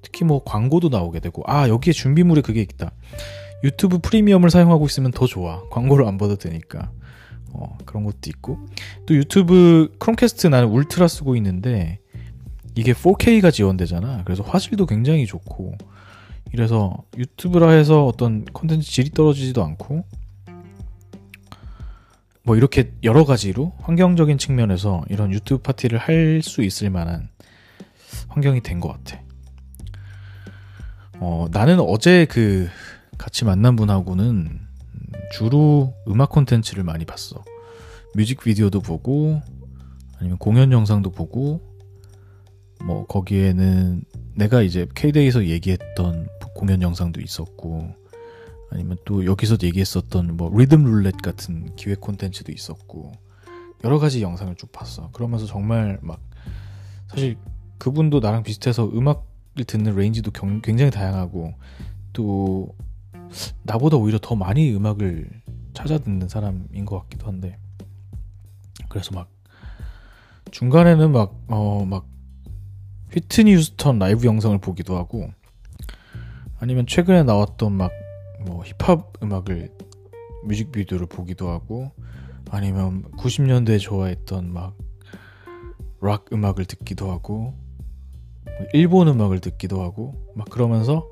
특히 0.02 0.24
뭐 0.24 0.42
광고도 0.44 0.88
나오게 0.88 1.20
되고 1.20 1.42
아 1.46 1.68
여기에 1.68 1.92
준비물이 1.92 2.42
그게 2.42 2.60
있다. 2.62 2.92
유튜브 3.64 3.98
프리미엄을 3.98 4.50
사용하고 4.50 4.86
있으면 4.86 5.10
더 5.12 5.26
좋아. 5.26 5.62
광고를 5.70 6.06
안 6.06 6.18
받아도 6.18 6.48
되니까 6.48 6.90
어, 7.58 7.78
그런 7.84 8.04
것도 8.04 8.18
있고. 8.26 8.58
또 9.06 9.14
유튜브 9.14 9.94
크롬캐스트 9.98 10.46
나는 10.48 10.68
울트라 10.68 11.08
쓰고 11.08 11.36
있는데 11.36 12.00
이게 12.74 12.92
4K가 12.92 13.52
지원되잖아. 13.52 14.22
그래서 14.24 14.42
화질도 14.42 14.86
굉장히 14.86 15.26
좋고. 15.26 15.74
이래서 16.52 16.96
유튜브라 17.16 17.70
해서 17.70 18.06
어떤 18.06 18.44
콘텐츠 18.44 18.90
질이 18.90 19.10
떨어지지도 19.10 19.64
않고. 19.64 20.04
뭐 22.42 22.56
이렇게 22.56 22.92
여러 23.02 23.24
가지로 23.24 23.72
환경적인 23.80 24.38
측면에서 24.38 25.02
이런 25.08 25.32
유튜브 25.32 25.62
파티를 25.62 25.98
할 25.98 26.40
수 26.42 26.62
있을 26.62 26.90
만한 26.90 27.28
환경이 28.28 28.60
된 28.60 28.78
것 28.80 28.92
같아. 28.92 29.20
어, 31.18 31.46
나는 31.50 31.80
어제 31.80 32.26
그 32.26 32.68
같이 33.18 33.44
만난 33.44 33.74
분하고는 33.74 34.60
주로 35.32 35.94
음악 36.08 36.30
콘텐츠를 36.30 36.84
많이 36.84 37.04
봤어. 37.04 37.44
뮤직비디오도 38.14 38.80
보고 38.80 39.40
아니면 40.18 40.38
공연 40.38 40.72
영상도 40.72 41.10
보고 41.10 41.60
뭐 42.84 43.06
거기에는 43.06 44.04
내가 44.34 44.62
이제 44.62 44.86
K데이에서 44.94 45.46
얘기했던 45.46 46.28
공연 46.54 46.82
영상도 46.82 47.20
있었고 47.20 47.94
아니면 48.70 48.96
또 49.04 49.24
여기서 49.24 49.58
얘기했었던 49.62 50.36
뭐 50.36 50.50
리듬 50.56 50.84
룰렛 50.84 51.18
같은 51.22 51.74
기획 51.76 52.00
콘텐츠도 52.00 52.52
있었고 52.52 53.12
여러 53.84 53.98
가지 53.98 54.22
영상을 54.22 54.54
쭉 54.56 54.72
봤어. 54.72 55.10
그러면서 55.12 55.46
정말 55.46 55.98
막 56.02 56.20
사실 57.08 57.36
그분도 57.78 58.20
나랑 58.20 58.42
비슷해서 58.42 58.88
음악을 58.88 59.64
듣는 59.66 59.94
range도 59.94 60.32
굉장히 60.62 60.90
다양하고 60.90 61.54
또 62.12 62.74
나보다 63.62 63.96
오히려 63.96 64.18
더 64.20 64.34
많이 64.34 64.74
음악을 64.74 65.42
찾아 65.74 65.98
듣는 65.98 66.28
사람인 66.28 66.84
것 66.84 67.00
같기도 67.00 67.26
한데. 67.26 67.58
그래서 68.88 69.14
막 69.14 69.28
중간에는 70.50 71.12
막 71.12 71.34
어 71.48 71.84
막 71.84 72.06
휘트니 73.12 73.54
휴스턴 73.54 73.98
라이브 73.98 74.26
영상을 74.26 74.56
보기도 74.58 74.96
하고 74.96 75.30
아니면 76.58 76.86
최근에 76.86 77.22
나왔던 77.24 77.72
막 77.72 77.92
뭐 78.46 78.62
힙합 78.64 79.12
음악을 79.22 79.72
뮤직비디오를 80.44 81.06
보기도 81.06 81.48
하고 81.50 81.90
아니면 82.50 83.02
90년대에 83.16 83.80
좋아했던 83.80 84.52
막 84.52 84.76
락 86.00 86.26
음악을 86.32 86.66
듣기도 86.66 87.10
하고 87.10 87.54
일본 88.72 89.08
음악을 89.08 89.40
듣기도 89.40 89.82
하고 89.82 90.14
막 90.34 90.48
그러면서 90.48 91.10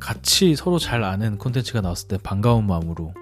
같이 0.00 0.54
서로 0.56 0.78
잘 0.78 1.04
아는 1.04 1.38
콘텐츠가 1.38 1.80
나왔을 1.80 2.08
때 2.08 2.18
반가운 2.18 2.66
마음으로 2.66 3.14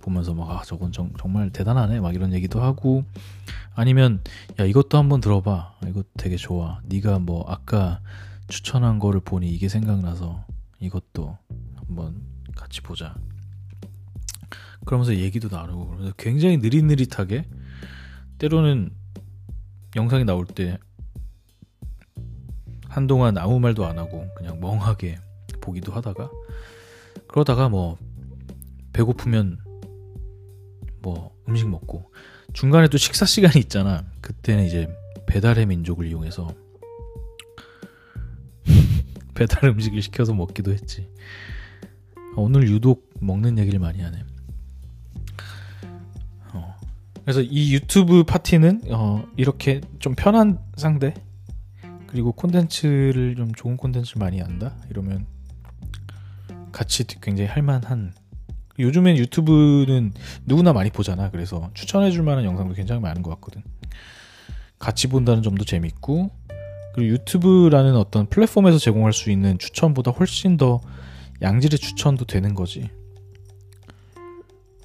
보면서 0.00 0.34
막 0.34 0.50
아, 0.50 0.62
저건 0.64 0.92
정, 0.92 1.12
정말 1.18 1.50
대단하네 1.50 2.00
막 2.00 2.14
이런 2.14 2.32
얘기도 2.32 2.60
하고 2.60 3.04
아니면 3.74 4.20
야 4.58 4.64
이것도 4.64 4.98
한번 4.98 5.20
들어봐. 5.20 5.76
이거 5.88 6.02
되게 6.18 6.36
좋아. 6.36 6.80
네가 6.84 7.20
뭐 7.20 7.44
아까 7.48 8.00
추천한 8.48 8.98
거를 8.98 9.20
보니 9.20 9.48
이게 9.48 9.68
생각나서 9.68 10.44
이것도 10.80 11.38
한번 11.76 12.20
같이 12.54 12.80
보자. 12.82 13.14
그러면서 14.84 15.14
얘기도 15.14 15.48
나누고 15.48 15.86
그러면서 15.86 16.12
굉장히 16.18 16.58
느릿느릿하게 16.58 17.46
때로는 18.38 18.90
영상이 19.94 20.24
나올 20.24 20.44
때 20.46 20.78
한동안 22.88 23.38
아무 23.38 23.60
말도 23.60 23.86
안 23.86 23.98
하고 23.98 24.26
그냥 24.36 24.60
멍하게 24.60 25.18
보기도 25.62 25.92
하다가 25.92 26.30
그러다가 27.26 27.70
뭐 27.70 27.96
배고프면 28.92 29.58
뭐 31.00 31.34
음식 31.48 31.68
먹고 31.68 32.12
중간에 32.52 32.88
또 32.88 32.98
식사 32.98 33.24
시간이 33.24 33.58
있잖아. 33.60 34.04
그때는 34.20 34.64
이제 34.64 34.88
배달의 35.26 35.66
민족을 35.66 36.06
이용해서 36.06 36.54
배달 39.34 39.70
음식을 39.70 40.02
시켜서 40.02 40.34
먹기도 40.34 40.72
했지. 40.72 41.08
오늘 42.36 42.68
유독 42.68 43.10
먹는 43.20 43.58
얘기를 43.58 43.78
많이 43.78 44.02
하네. 44.02 44.24
어. 46.52 46.76
그래서 47.22 47.40
이 47.40 47.74
유튜브 47.74 48.24
파티는 48.24 48.82
어, 48.90 49.24
이렇게 49.36 49.80
좀 49.98 50.14
편한 50.14 50.58
상대 50.76 51.14
그리고 52.06 52.32
콘텐츠를 52.32 53.36
좀 53.36 53.54
좋은 53.54 53.76
콘텐츠를 53.76 54.20
많이 54.20 54.40
한다 54.40 54.76
이러면 54.90 55.26
같이 56.72 57.04
굉장히 57.20 57.48
할만한. 57.48 58.14
요즘엔 58.78 59.16
유튜브는 59.18 60.12
누구나 60.46 60.72
많이 60.72 60.90
보잖아. 60.90 61.30
그래서 61.30 61.70
추천해줄 61.74 62.22
만한 62.22 62.44
영상도 62.44 62.74
굉장히 62.74 63.00
많은 63.00 63.22
것 63.22 63.30
같거든. 63.30 63.62
같이 64.78 65.06
본다는 65.06 65.42
점도 65.42 65.64
재밌고 65.64 66.30
그리고 66.94 67.12
유튜브라는 67.12 67.94
어떤 67.96 68.26
플랫폼에서 68.26 68.78
제공할 68.78 69.12
수 69.12 69.30
있는 69.30 69.58
추천보다 69.58 70.10
훨씬 70.10 70.56
더 70.56 70.80
양질의 71.40 71.78
추천도 71.78 72.24
되는 72.24 72.54
거지. 72.54 72.90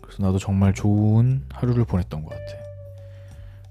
그래서 0.01 0.23
나도 0.23 0.37
정말 0.37 0.73
좋은 0.73 1.43
하루를 1.49 1.85
보냈던 1.85 2.23
것 2.23 2.29
같아. 2.29 2.67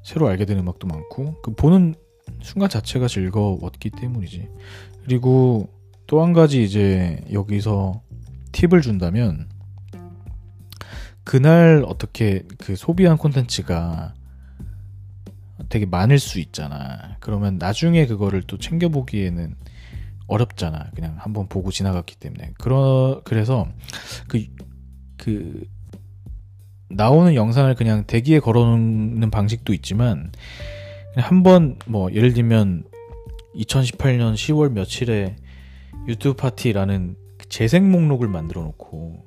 새로 0.03 0.29
알게 0.29 0.45
된 0.45 0.59
음악도 0.59 0.87
많고 0.87 1.41
그 1.43 1.55
보는 1.55 1.95
순간 2.43 2.69
자체가 2.69 3.09
즐거웠기 3.09 3.91
때문이지. 3.91 4.49
그리고 5.05 5.69
또 6.07 6.23
한 6.23 6.33
가지 6.33 6.63
이제 6.63 7.21
여기서 7.33 8.01
팁을 8.57 8.81
준다면 8.81 9.51
그날 11.25 11.85
어떻게 11.87 12.43
그 12.57 12.75
소비한 12.75 13.19
콘텐츠가 13.19 14.15
되게 15.69 15.85
많을 15.85 16.19
수 16.19 16.41
있잖아. 16.41 17.17
그러면 17.21 17.59
나중에 17.59 18.07
그거를 18.07 18.43
또 18.43 18.57
챙겨보기에는 18.57 19.57
어렵잖아. 20.27 20.91
그냥 20.95 21.17
한번 21.19 21.49
보고 21.49 21.71
지나갔기 21.71 22.17
때문에. 22.17 22.53
그러, 22.59 23.21
그래서 23.25 23.69
그, 24.27 24.47
그, 25.19 25.65
나오는 26.89 27.35
영상을 27.35 27.75
그냥 27.75 28.05
대기에 28.07 28.41
걸어놓는 28.41 29.31
방식도 29.31 29.75
있지만 29.75 30.33
한번 31.17 31.79
뭐 31.87 32.11
예를 32.13 32.33
들면 32.33 32.85
2018년 33.57 34.35
10월 34.35 34.71
며칠에 34.71 35.37
유튜브 36.09 36.37
파티라는 36.37 37.26
그 37.47 37.49
재생 37.49 37.91
목록을 37.91 38.29
만들어 38.29 38.63
놓고 38.63 39.25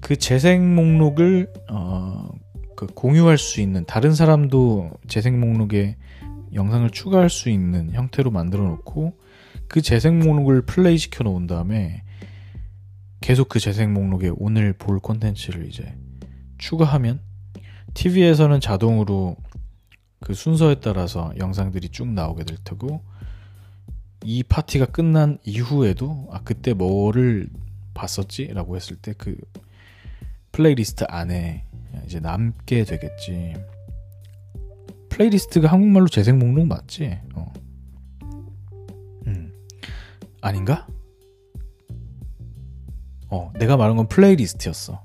그 0.00 0.16
재생 0.16 0.74
목록을 0.74 1.52
어, 1.70 2.28
그 2.76 2.86
공유할 2.86 3.38
수 3.38 3.60
있는 3.60 3.84
다른 3.86 4.14
사람도 4.14 4.90
재생 5.08 5.40
목록에 5.40 5.96
영상을 6.54 6.88
추가할 6.90 7.30
수 7.30 7.50
있는 7.50 7.92
형태로 7.92 8.30
만들어 8.30 8.64
놓고 8.64 9.18
그 9.68 9.82
재생 9.82 10.18
목록을 10.20 10.62
플레이 10.62 10.96
시켜 10.96 11.24
놓은 11.24 11.46
다음에 11.46 12.02
계속 13.20 13.48
그 13.48 13.58
재생 13.58 13.92
목록에 13.92 14.30
오늘 14.36 14.72
볼 14.72 15.00
콘텐츠를 15.00 15.66
이제 15.66 15.94
추가하면 16.58 17.20
TV에서는 17.94 18.60
자동으로 18.60 19.36
그 20.20 20.34
순서에 20.34 20.76
따라서 20.76 21.32
영상들이 21.38 21.88
쭉 21.88 22.08
나오게 22.08 22.44
될 22.44 22.58
테고 22.64 23.02
이 24.24 24.42
파티가 24.42 24.86
끝난 24.86 25.38
이후에도 25.44 26.28
아 26.32 26.40
그때 26.42 26.72
뭐를 26.72 27.48
봤었지라고 27.94 28.76
했을 28.76 28.96
때 28.96 29.12
그 29.16 29.36
플레이리스트 30.58 31.04
안에 31.08 31.64
이제 32.04 32.18
남게 32.18 32.82
되겠지. 32.82 33.54
playlist가 35.08 35.68
한국말로 35.68 36.08
재생 36.08 36.38
목록 36.40 36.66
맞지? 36.66 37.16
어. 37.34 37.52
음. 39.28 39.52
아닌가? 40.40 40.88
어, 43.28 43.52
내가 43.58 43.76
말한 43.76 43.96
건 43.96 44.08
playlist였어. 44.08 45.00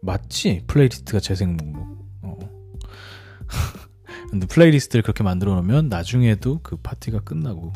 맞지? 0.00 0.64
playlist가 0.66 1.20
재생 1.20 1.56
목록. 1.56 1.84
근데 4.34 4.48
playlist를 4.48 5.04
그렇게 5.04 5.22
만들어 5.22 5.54
놓으면 5.54 5.88
나중에도 5.88 6.58
그 6.64 6.74
파티가 6.74 7.20
끝나고 7.20 7.72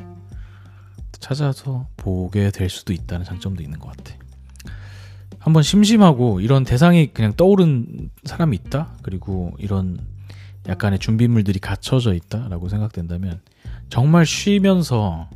찾아서 1.12 1.86
보게 1.96 2.50
될 2.50 2.68
수도 2.68 2.92
있다는 2.92 3.24
장점도 3.24 3.62
있는 3.62 3.78
것 3.78 3.96
같아. 3.96 4.16
한번 5.38 5.62
심심하고 5.62 6.40
이런 6.40 6.64
대상이 6.64 7.12
그냥 7.12 7.32
떠오른 7.36 8.10
사람이 8.24 8.56
있다? 8.56 8.96
그리고 9.02 9.52
이런 9.58 10.00
약간의 10.66 10.98
준비물들이 10.98 11.60
갖춰져 11.60 12.12
있다라고 12.12 12.68
생각된다면 12.68 13.40
정말 13.88 14.26
쉬면서 14.26 15.30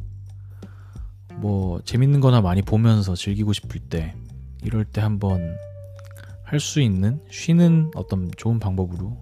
뭐 1.35 1.81
재밌는 1.85 2.19
거나 2.19 2.41
많이 2.41 2.63
보면서 2.63 3.15
즐기고 3.15 3.53
싶을 3.53 3.79
때 3.79 4.17
이럴 4.65 4.85
때 4.85 5.01
한번 5.01 5.57
할 6.43 6.59
수 6.59 6.81
있는 6.81 7.21
쉬는 7.31 7.93
어떤 7.95 8.29
좋은 8.37 8.59
방법으로 8.59 9.17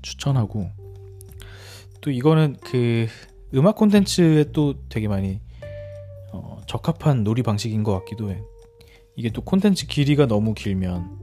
추천하고 0.00 0.77
또 2.00 2.10
이거는 2.10 2.56
그 2.64 3.08
음악 3.54 3.76
콘텐츠에 3.76 4.52
또 4.52 4.74
되게 4.88 5.08
많이 5.08 5.40
어, 6.32 6.60
적합한 6.66 7.24
놀이 7.24 7.42
방식인 7.42 7.82
것 7.82 7.98
같기도 7.98 8.30
해. 8.30 8.40
이게 9.16 9.30
또 9.30 9.42
콘텐츠 9.42 9.86
길이가 9.86 10.26
너무 10.26 10.54
길면 10.54 11.18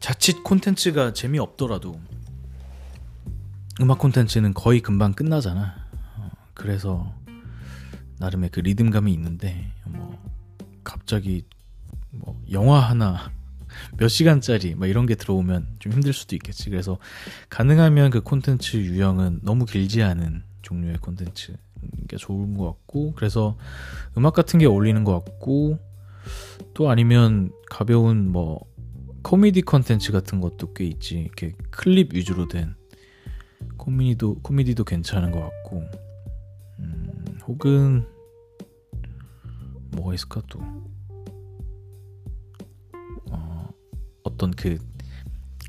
자칫 0.00 0.42
콘텐츠가 0.42 1.12
재미없더라도 1.12 2.00
음악 3.80 3.98
콘텐츠는 3.98 4.54
거의 4.54 4.80
금방 4.80 5.12
끝나잖아. 5.12 5.74
어, 6.16 6.30
그래서 6.54 7.12
나름의 8.18 8.50
그 8.50 8.60
리듬감이 8.60 9.12
있는데 9.12 9.72
뭐 9.84 10.18
갑자기 10.82 11.44
뭐 12.10 12.40
영화 12.50 12.80
하나 12.80 13.30
몇 13.96 14.08
시간짜리 14.08 14.74
막 14.74 14.86
이런 14.86 15.06
게 15.06 15.14
들어오면 15.14 15.76
좀 15.78 15.92
힘들 15.92 16.12
수도 16.12 16.36
있겠지. 16.36 16.70
그래서 16.70 16.98
가능하면 17.48 18.10
그 18.10 18.20
콘텐츠 18.20 18.76
유형은 18.76 19.40
너무 19.42 19.64
길지 19.64 20.02
않은 20.02 20.42
종류의 20.62 20.98
콘텐츠 20.98 21.56
게 22.08 22.16
좋은 22.16 22.56
것 22.56 22.66
같고 22.66 23.12
그래서 23.14 23.56
음악 24.16 24.34
같은 24.34 24.58
게 24.58 24.66
어울리는 24.66 25.04
것 25.04 25.24
같고 25.24 25.78
또 26.74 26.90
아니면 26.90 27.52
가벼운 27.70 28.30
뭐 28.30 28.60
코미디 29.22 29.62
콘텐츠 29.62 30.12
같은 30.12 30.40
것도 30.40 30.72
꽤 30.72 30.84
있지 30.84 31.18
이렇게 31.18 31.54
클립 31.70 32.14
위주로 32.14 32.48
된 32.48 32.74
코미디도 33.76 34.40
코미디도 34.42 34.84
괜찮은 34.84 35.30
것 35.32 35.40
같고 35.40 35.82
음, 36.78 37.24
혹은 37.46 38.06
뭐가 39.92 40.14
있을까 40.14 40.42
또 40.48 40.60
어떤 44.46 44.50
그 44.52 44.78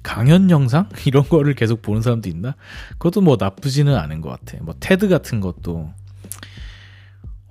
강연 0.03 0.49
영상 0.49 0.89
이런 1.05 1.23
거를 1.23 1.53
계속 1.55 1.81
보는 1.81 2.01
사람도 2.01 2.29
있나? 2.29 2.55
그것도 2.93 3.21
뭐 3.21 3.37
나쁘지는 3.39 3.95
않은 3.95 4.21
것 4.21 4.29
같아. 4.29 4.63
뭐 4.63 4.75
테드 4.79 5.07
같은 5.09 5.41
것도 5.41 5.89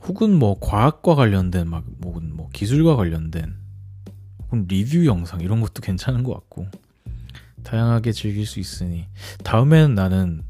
혹은 0.07 0.39
뭐 0.39 0.59
과학과 0.61 1.15
관련된 1.17 1.69
막 1.69 1.85
뭐, 1.99 2.21
뭐 2.23 2.49
기술과 2.53 2.97
관련된 2.97 3.55
혹은 4.45 4.67
리뷰 4.69 5.05
영상 5.07 5.41
이런 5.41 5.61
것도 5.61 5.83
괜찮은 5.83 6.23
것 6.23 6.33
같고 6.35 6.69
다양하게 7.65 8.13
즐길 8.13 8.47
수 8.47 8.61
있으니 8.61 9.07
다음에는 9.43 9.95
나는 9.97 10.43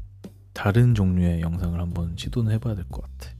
다른 0.53 0.93
종류의 0.93 1.41
영상을 1.41 1.79
한번 1.79 2.15
시도는 2.15 2.51
해봐야 2.53 2.75
될 2.75 2.85
것 2.89 3.01
같아. 3.01 3.31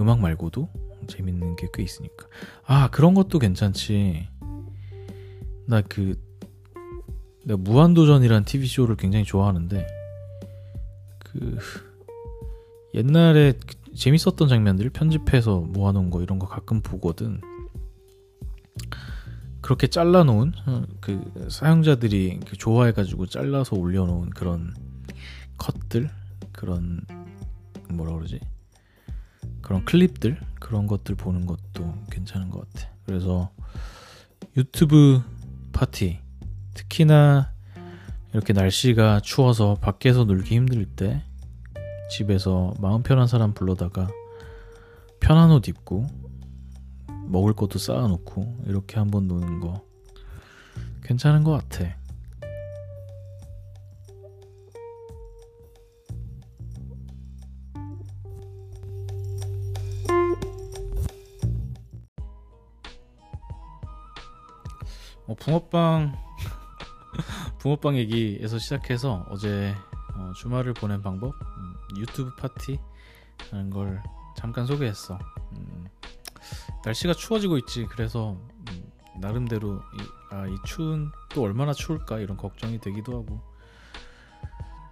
음악 0.00 0.20
말고도 0.20 0.68
재밌는 1.08 1.56
게 1.56 1.66
꽤 1.72 1.82
있으니까. 1.82 2.26
아 2.66 2.88
그런 2.90 3.14
것도 3.14 3.38
괜찮지. 3.38 4.28
나 5.68 5.82
그 5.82 6.18
내가 7.44 7.56
무한도전이란 7.58 8.44
TV 8.44 8.66
쇼를 8.66 8.96
굉장히 8.96 9.24
좋아하는데 9.24 9.86
그 11.18 11.58
옛날에 12.94 13.52
그 13.52 13.94
재밌었던 13.94 14.48
장면들 14.48 14.90
편집해서 14.90 15.60
모아놓은 15.60 16.10
거 16.10 16.22
이런 16.22 16.38
거 16.38 16.46
가끔 16.46 16.80
보거든. 16.80 17.40
그렇게 19.60 19.86
잘라놓은 19.86 20.52
어, 20.66 20.82
그 21.00 21.48
사용자들이 21.50 22.40
좋아해가지고 22.58 23.26
잘라서 23.26 23.76
올려놓은 23.76 24.30
그런 24.30 24.74
컷들 25.58 26.08
그런 26.52 27.04
뭐라 27.90 28.14
그러지 28.14 28.40
그런 29.60 29.84
클립들 29.84 30.38
그런 30.60 30.86
것들 30.86 31.16
보는 31.16 31.44
것도 31.46 31.94
괜찮은 32.10 32.50
것 32.50 32.72
같아. 32.72 32.88
그래서 33.04 33.50
유튜브 34.56 35.22
파티 35.78 36.18
특히나 36.74 37.52
이렇게 38.32 38.52
날씨가 38.52 39.20
추워서 39.20 39.76
밖에서 39.76 40.24
놀기 40.24 40.56
힘들 40.56 40.84
때 40.86 41.22
집에서 42.10 42.74
마음 42.80 43.04
편한 43.04 43.28
사람 43.28 43.54
불러다가 43.54 44.08
편한 45.20 45.52
옷 45.52 45.68
입고 45.68 46.04
먹을 47.28 47.52
것도 47.52 47.78
쌓아놓고 47.78 48.64
이렇게 48.66 48.96
한번 48.96 49.28
노는 49.28 49.60
거 49.60 49.84
괜찮은 51.04 51.44
것 51.44 51.52
같아. 51.52 51.96
붕어빵 65.48 66.12
붕어빵 67.58 67.96
얘기에서 67.96 68.58
시작해서 68.58 69.24
어제 69.30 69.74
어, 70.14 70.32
주말을 70.36 70.74
보낸 70.74 71.00
방법 71.00 71.32
음, 71.56 71.74
유튜브 71.96 72.34
파티라는 72.34 73.70
걸 73.70 74.02
잠깐 74.36 74.66
소개했어. 74.66 75.18
음, 75.52 75.86
날씨가 76.84 77.14
추워지고 77.14 77.56
있지. 77.58 77.86
그래서 77.86 78.32
음, 78.70 78.92
나름대로 79.22 79.76
이, 79.76 80.34
아, 80.34 80.46
이 80.46 80.54
추운 80.66 81.10
또 81.30 81.44
얼마나 81.44 81.72
추울까 81.72 82.18
이런 82.18 82.36
걱정이 82.36 82.78
되기도 82.78 83.16
하고 83.16 83.40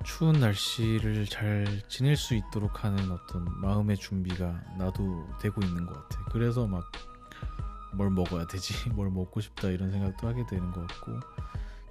추운 0.04 0.40
날씨를 0.40 1.26
잘 1.26 1.66
지낼 1.90 2.16
수 2.16 2.34
있도록 2.34 2.82
하는 2.82 3.10
어떤 3.10 3.44
마음의 3.60 3.98
준비가 3.98 4.58
나도 4.78 5.28
되고 5.38 5.60
있는 5.60 5.84
것 5.84 5.92
같아. 6.08 6.24
그래서 6.30 6.66
막 6.66 6.90
뭘 7.96 8.10
먹어야 8.10 8.46
되지, 8.46 8.74
뭘 8.90 9.10
먹고 9.10 9.40
싶다 9.40 9.68
이런 9.68 9.90
생각도 9.90 10.28
하게 10.28 10.44
되는 10.46 10.70
것 10.70 10.86
같고 10.86 11.18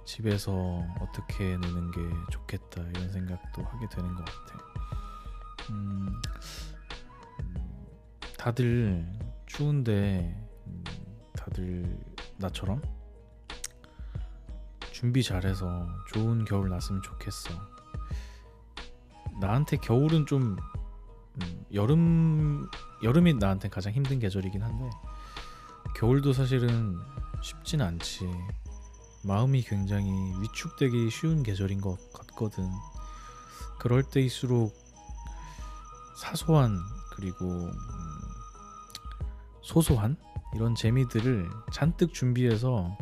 집에서 0.04 0.54
어떻게 1.00 1.56
노는 1.56 1.90
게 1.90 2.00
좋겠다 2.30 2.80
이런 2.82 3.10
생각도 3.10 3.64
하게 3.64 3.88
되는 3.88 4.14
것 4.14 4.24
같아. 4.24 4.64
음, 5.70 6.22
음, 7.40 7.86
다들 8.38 9.04
추운데 9.46 10.40
음, 10.66 10.84
다들 11.32 11.98
나처럼 12.36 12.80
준비 14.92 15.24
잘해서 15.24 15.88
좋은 16.14 16.44
겨울 16.44 16.70
났으면 16.70 17.02
좋겠어. 17.02 17.50
나한테 19.40 19.76
겨울은 19.78 20.26
좀 20.26 20.56
음, 21.42 21.64
여름 21.74 22.68
여름이 23.02 23.34
나한테 23.34 23.68
가장 23.68 23.92
힘든 23.92 24.20
계절이긴 24.20 24.62
한데 24.62 24.88
겨울도 25.96 26.34
사실은 26.34 27.00
쉽진 27.40 27.80
않지. 27.80 28.30
마음이 29.24 29.62
굉장히 29.62 30.12
위축되기 30.42 31.08
쉬운 31.08 31.42
계절인 31.42 31.80
것 31.80 31.96
같거든. 32.12 32.70
그럴 33.78 34.02
때일수록 34.02 34.74
사소한 36.18 36.78
그리고 37.14 37.46
음, 37.46 37.72
소소한 39.62 40.18
이런 40.54 40.74
재미들을 40.74 41.48
잔뜩 41.72 42.12
준비해서 42.12 42.94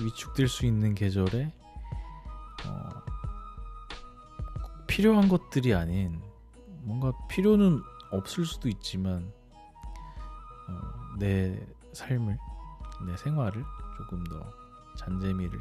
위축될 0.00 0.48
수 0.48 0.64
있는 0.64 0.94
계절에 0.94 1.52
어, 2.66 2.88
필요한 4.86 5.28
것들이 5.28 5.74
아닌 5.74 6.22
뭔가 6.84 7.12
필요는 7.28 7.82
없을 8.10 8.46
수도 8.46 8.70
있지만 8.70 9.30
어, 10.68 11.18
내 11.18 11.60
삶을 11.92 12.38
내 13.06 13.16
생활을 13.16 13.64
조금 13.96 14.24
더 14.24 14.40
잔재미를 14.96 15.58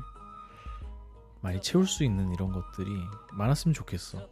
많이 1.41 1.61
채울 1.61 1.87
수 1.87 2.03
있는 2.03 2.31
이런 2.33 2.51
것들이 2.51 2.91
많았으면 3.33 3.73
좋겠어. 3.73 4.27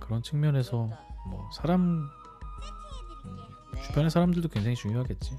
그런 0.00 0.22
측면에서 0.22 0.88
뭐 1.28 1.50
사람 1.52 2.10
음, 3.24 3.38
주변의 3.86 4.10
사람들도 4.10 4.48
굉장히 4.48 4.76
중요하겠지. 4.76 5.36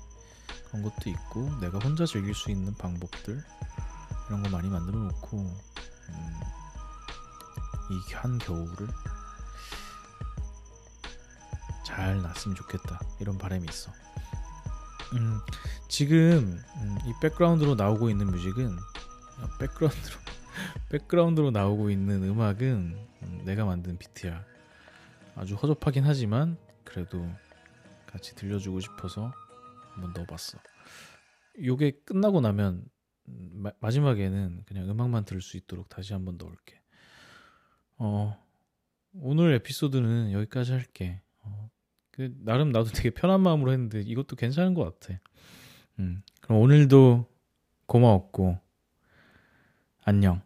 그런 0.68 0.84
것도 0.84 1.10
있고 1.10 1.50
내가 1.60 1.78
혼자 1.80 2.06
즐길 2.06 2.34
수 2.34 2.50
있는 2.50 2.74
방법들 2.76 3.44
이런 4.28 4.42
거 4.42 4.50
많이 4.50 4.70
만들어 4.70 4.98
놓고 4.98 5.38
음, 5.38 6.40
이한 7.92 8.38
겨울을 8.40 8.88
잘 11.86 12.22
났으면 12.22 12.56
좋겠다 12.56 13.00
이런 13.20 13.38
바람이 13.38 13.66
있어. 13.70 13.92
음, 15.14 15.40
지금 15.88 16.60
음, 16.78 16.98
이 17.06 17.14
백그라운드로 17.22 17.76
나오고 17.76 18.10
있는 18.10 18.28
뮤직은 18.28 18.76
백그라운드로 19.60 20.16
백그라운드로 20.90 21.52
나오고 21.52 21.90
있는 21.90 22.24
음악은 22.24 23.08
음, 23.24 23.42
내가 23.46 23.66
만든 23.66 23.98
비트야. 23.98 24.44
아주 25.36 25.56
허접하긴 25.56 26.04
하지만 26.04 26.58
그래도 26.84 27.28
같이 28.08 28.36
들려주고 28.36 28.80
싶어서 28.80 29.32
한번 29.94 30.14
넣어봤어. 30.14 30.58
요게 31.64 32.02
끝나고 32.06 32.42
나면 32.42 32.86
음, 33.28 33.50
마, 33.54 33.72
마지막에는 33.80 34.64
그냥 34.66 34.90
음악만 34.90 35.26
들을 35.26 35.42
수 35.42 35.58
있도록 35.58 35.90
다시 35.90 36.14
한번 36.14 36.38
넣을게. 36.38 36.82
어, 37.98 38.38
오늘 39.14 39.54
에피소드는 39.54 40.32
여기까지 40.32 40.72
할게. 40.72 41.22
어, 42.14 42.16
그 42.16 42.34
나름 42.44 42.72
나도 42.72 42.90
되게 42.90 43.10
편한 43.10 43.42
마음으로 43.42 43.72
했는데 43.72 44.02
이것도 44.02 44.36
괜찮은 44.36 44.74
것 44.74 45.00
같아. 45.00 45.20
음, 46.00 46.22
그럼 46.42 46.60
오늘도 46.60 47.26
고마웠고 47.86 48.60
안녕. 50.04 50.42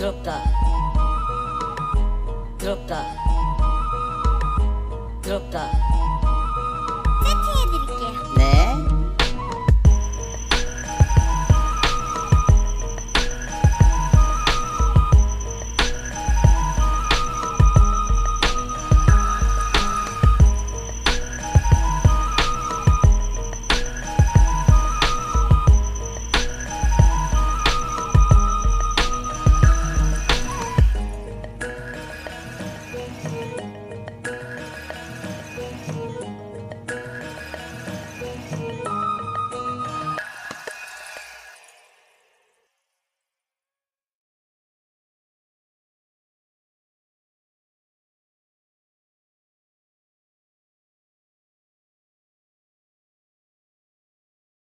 부럽다 0.00 0.42
부럽다 2.56 3.04
부럽다 5.20 5.99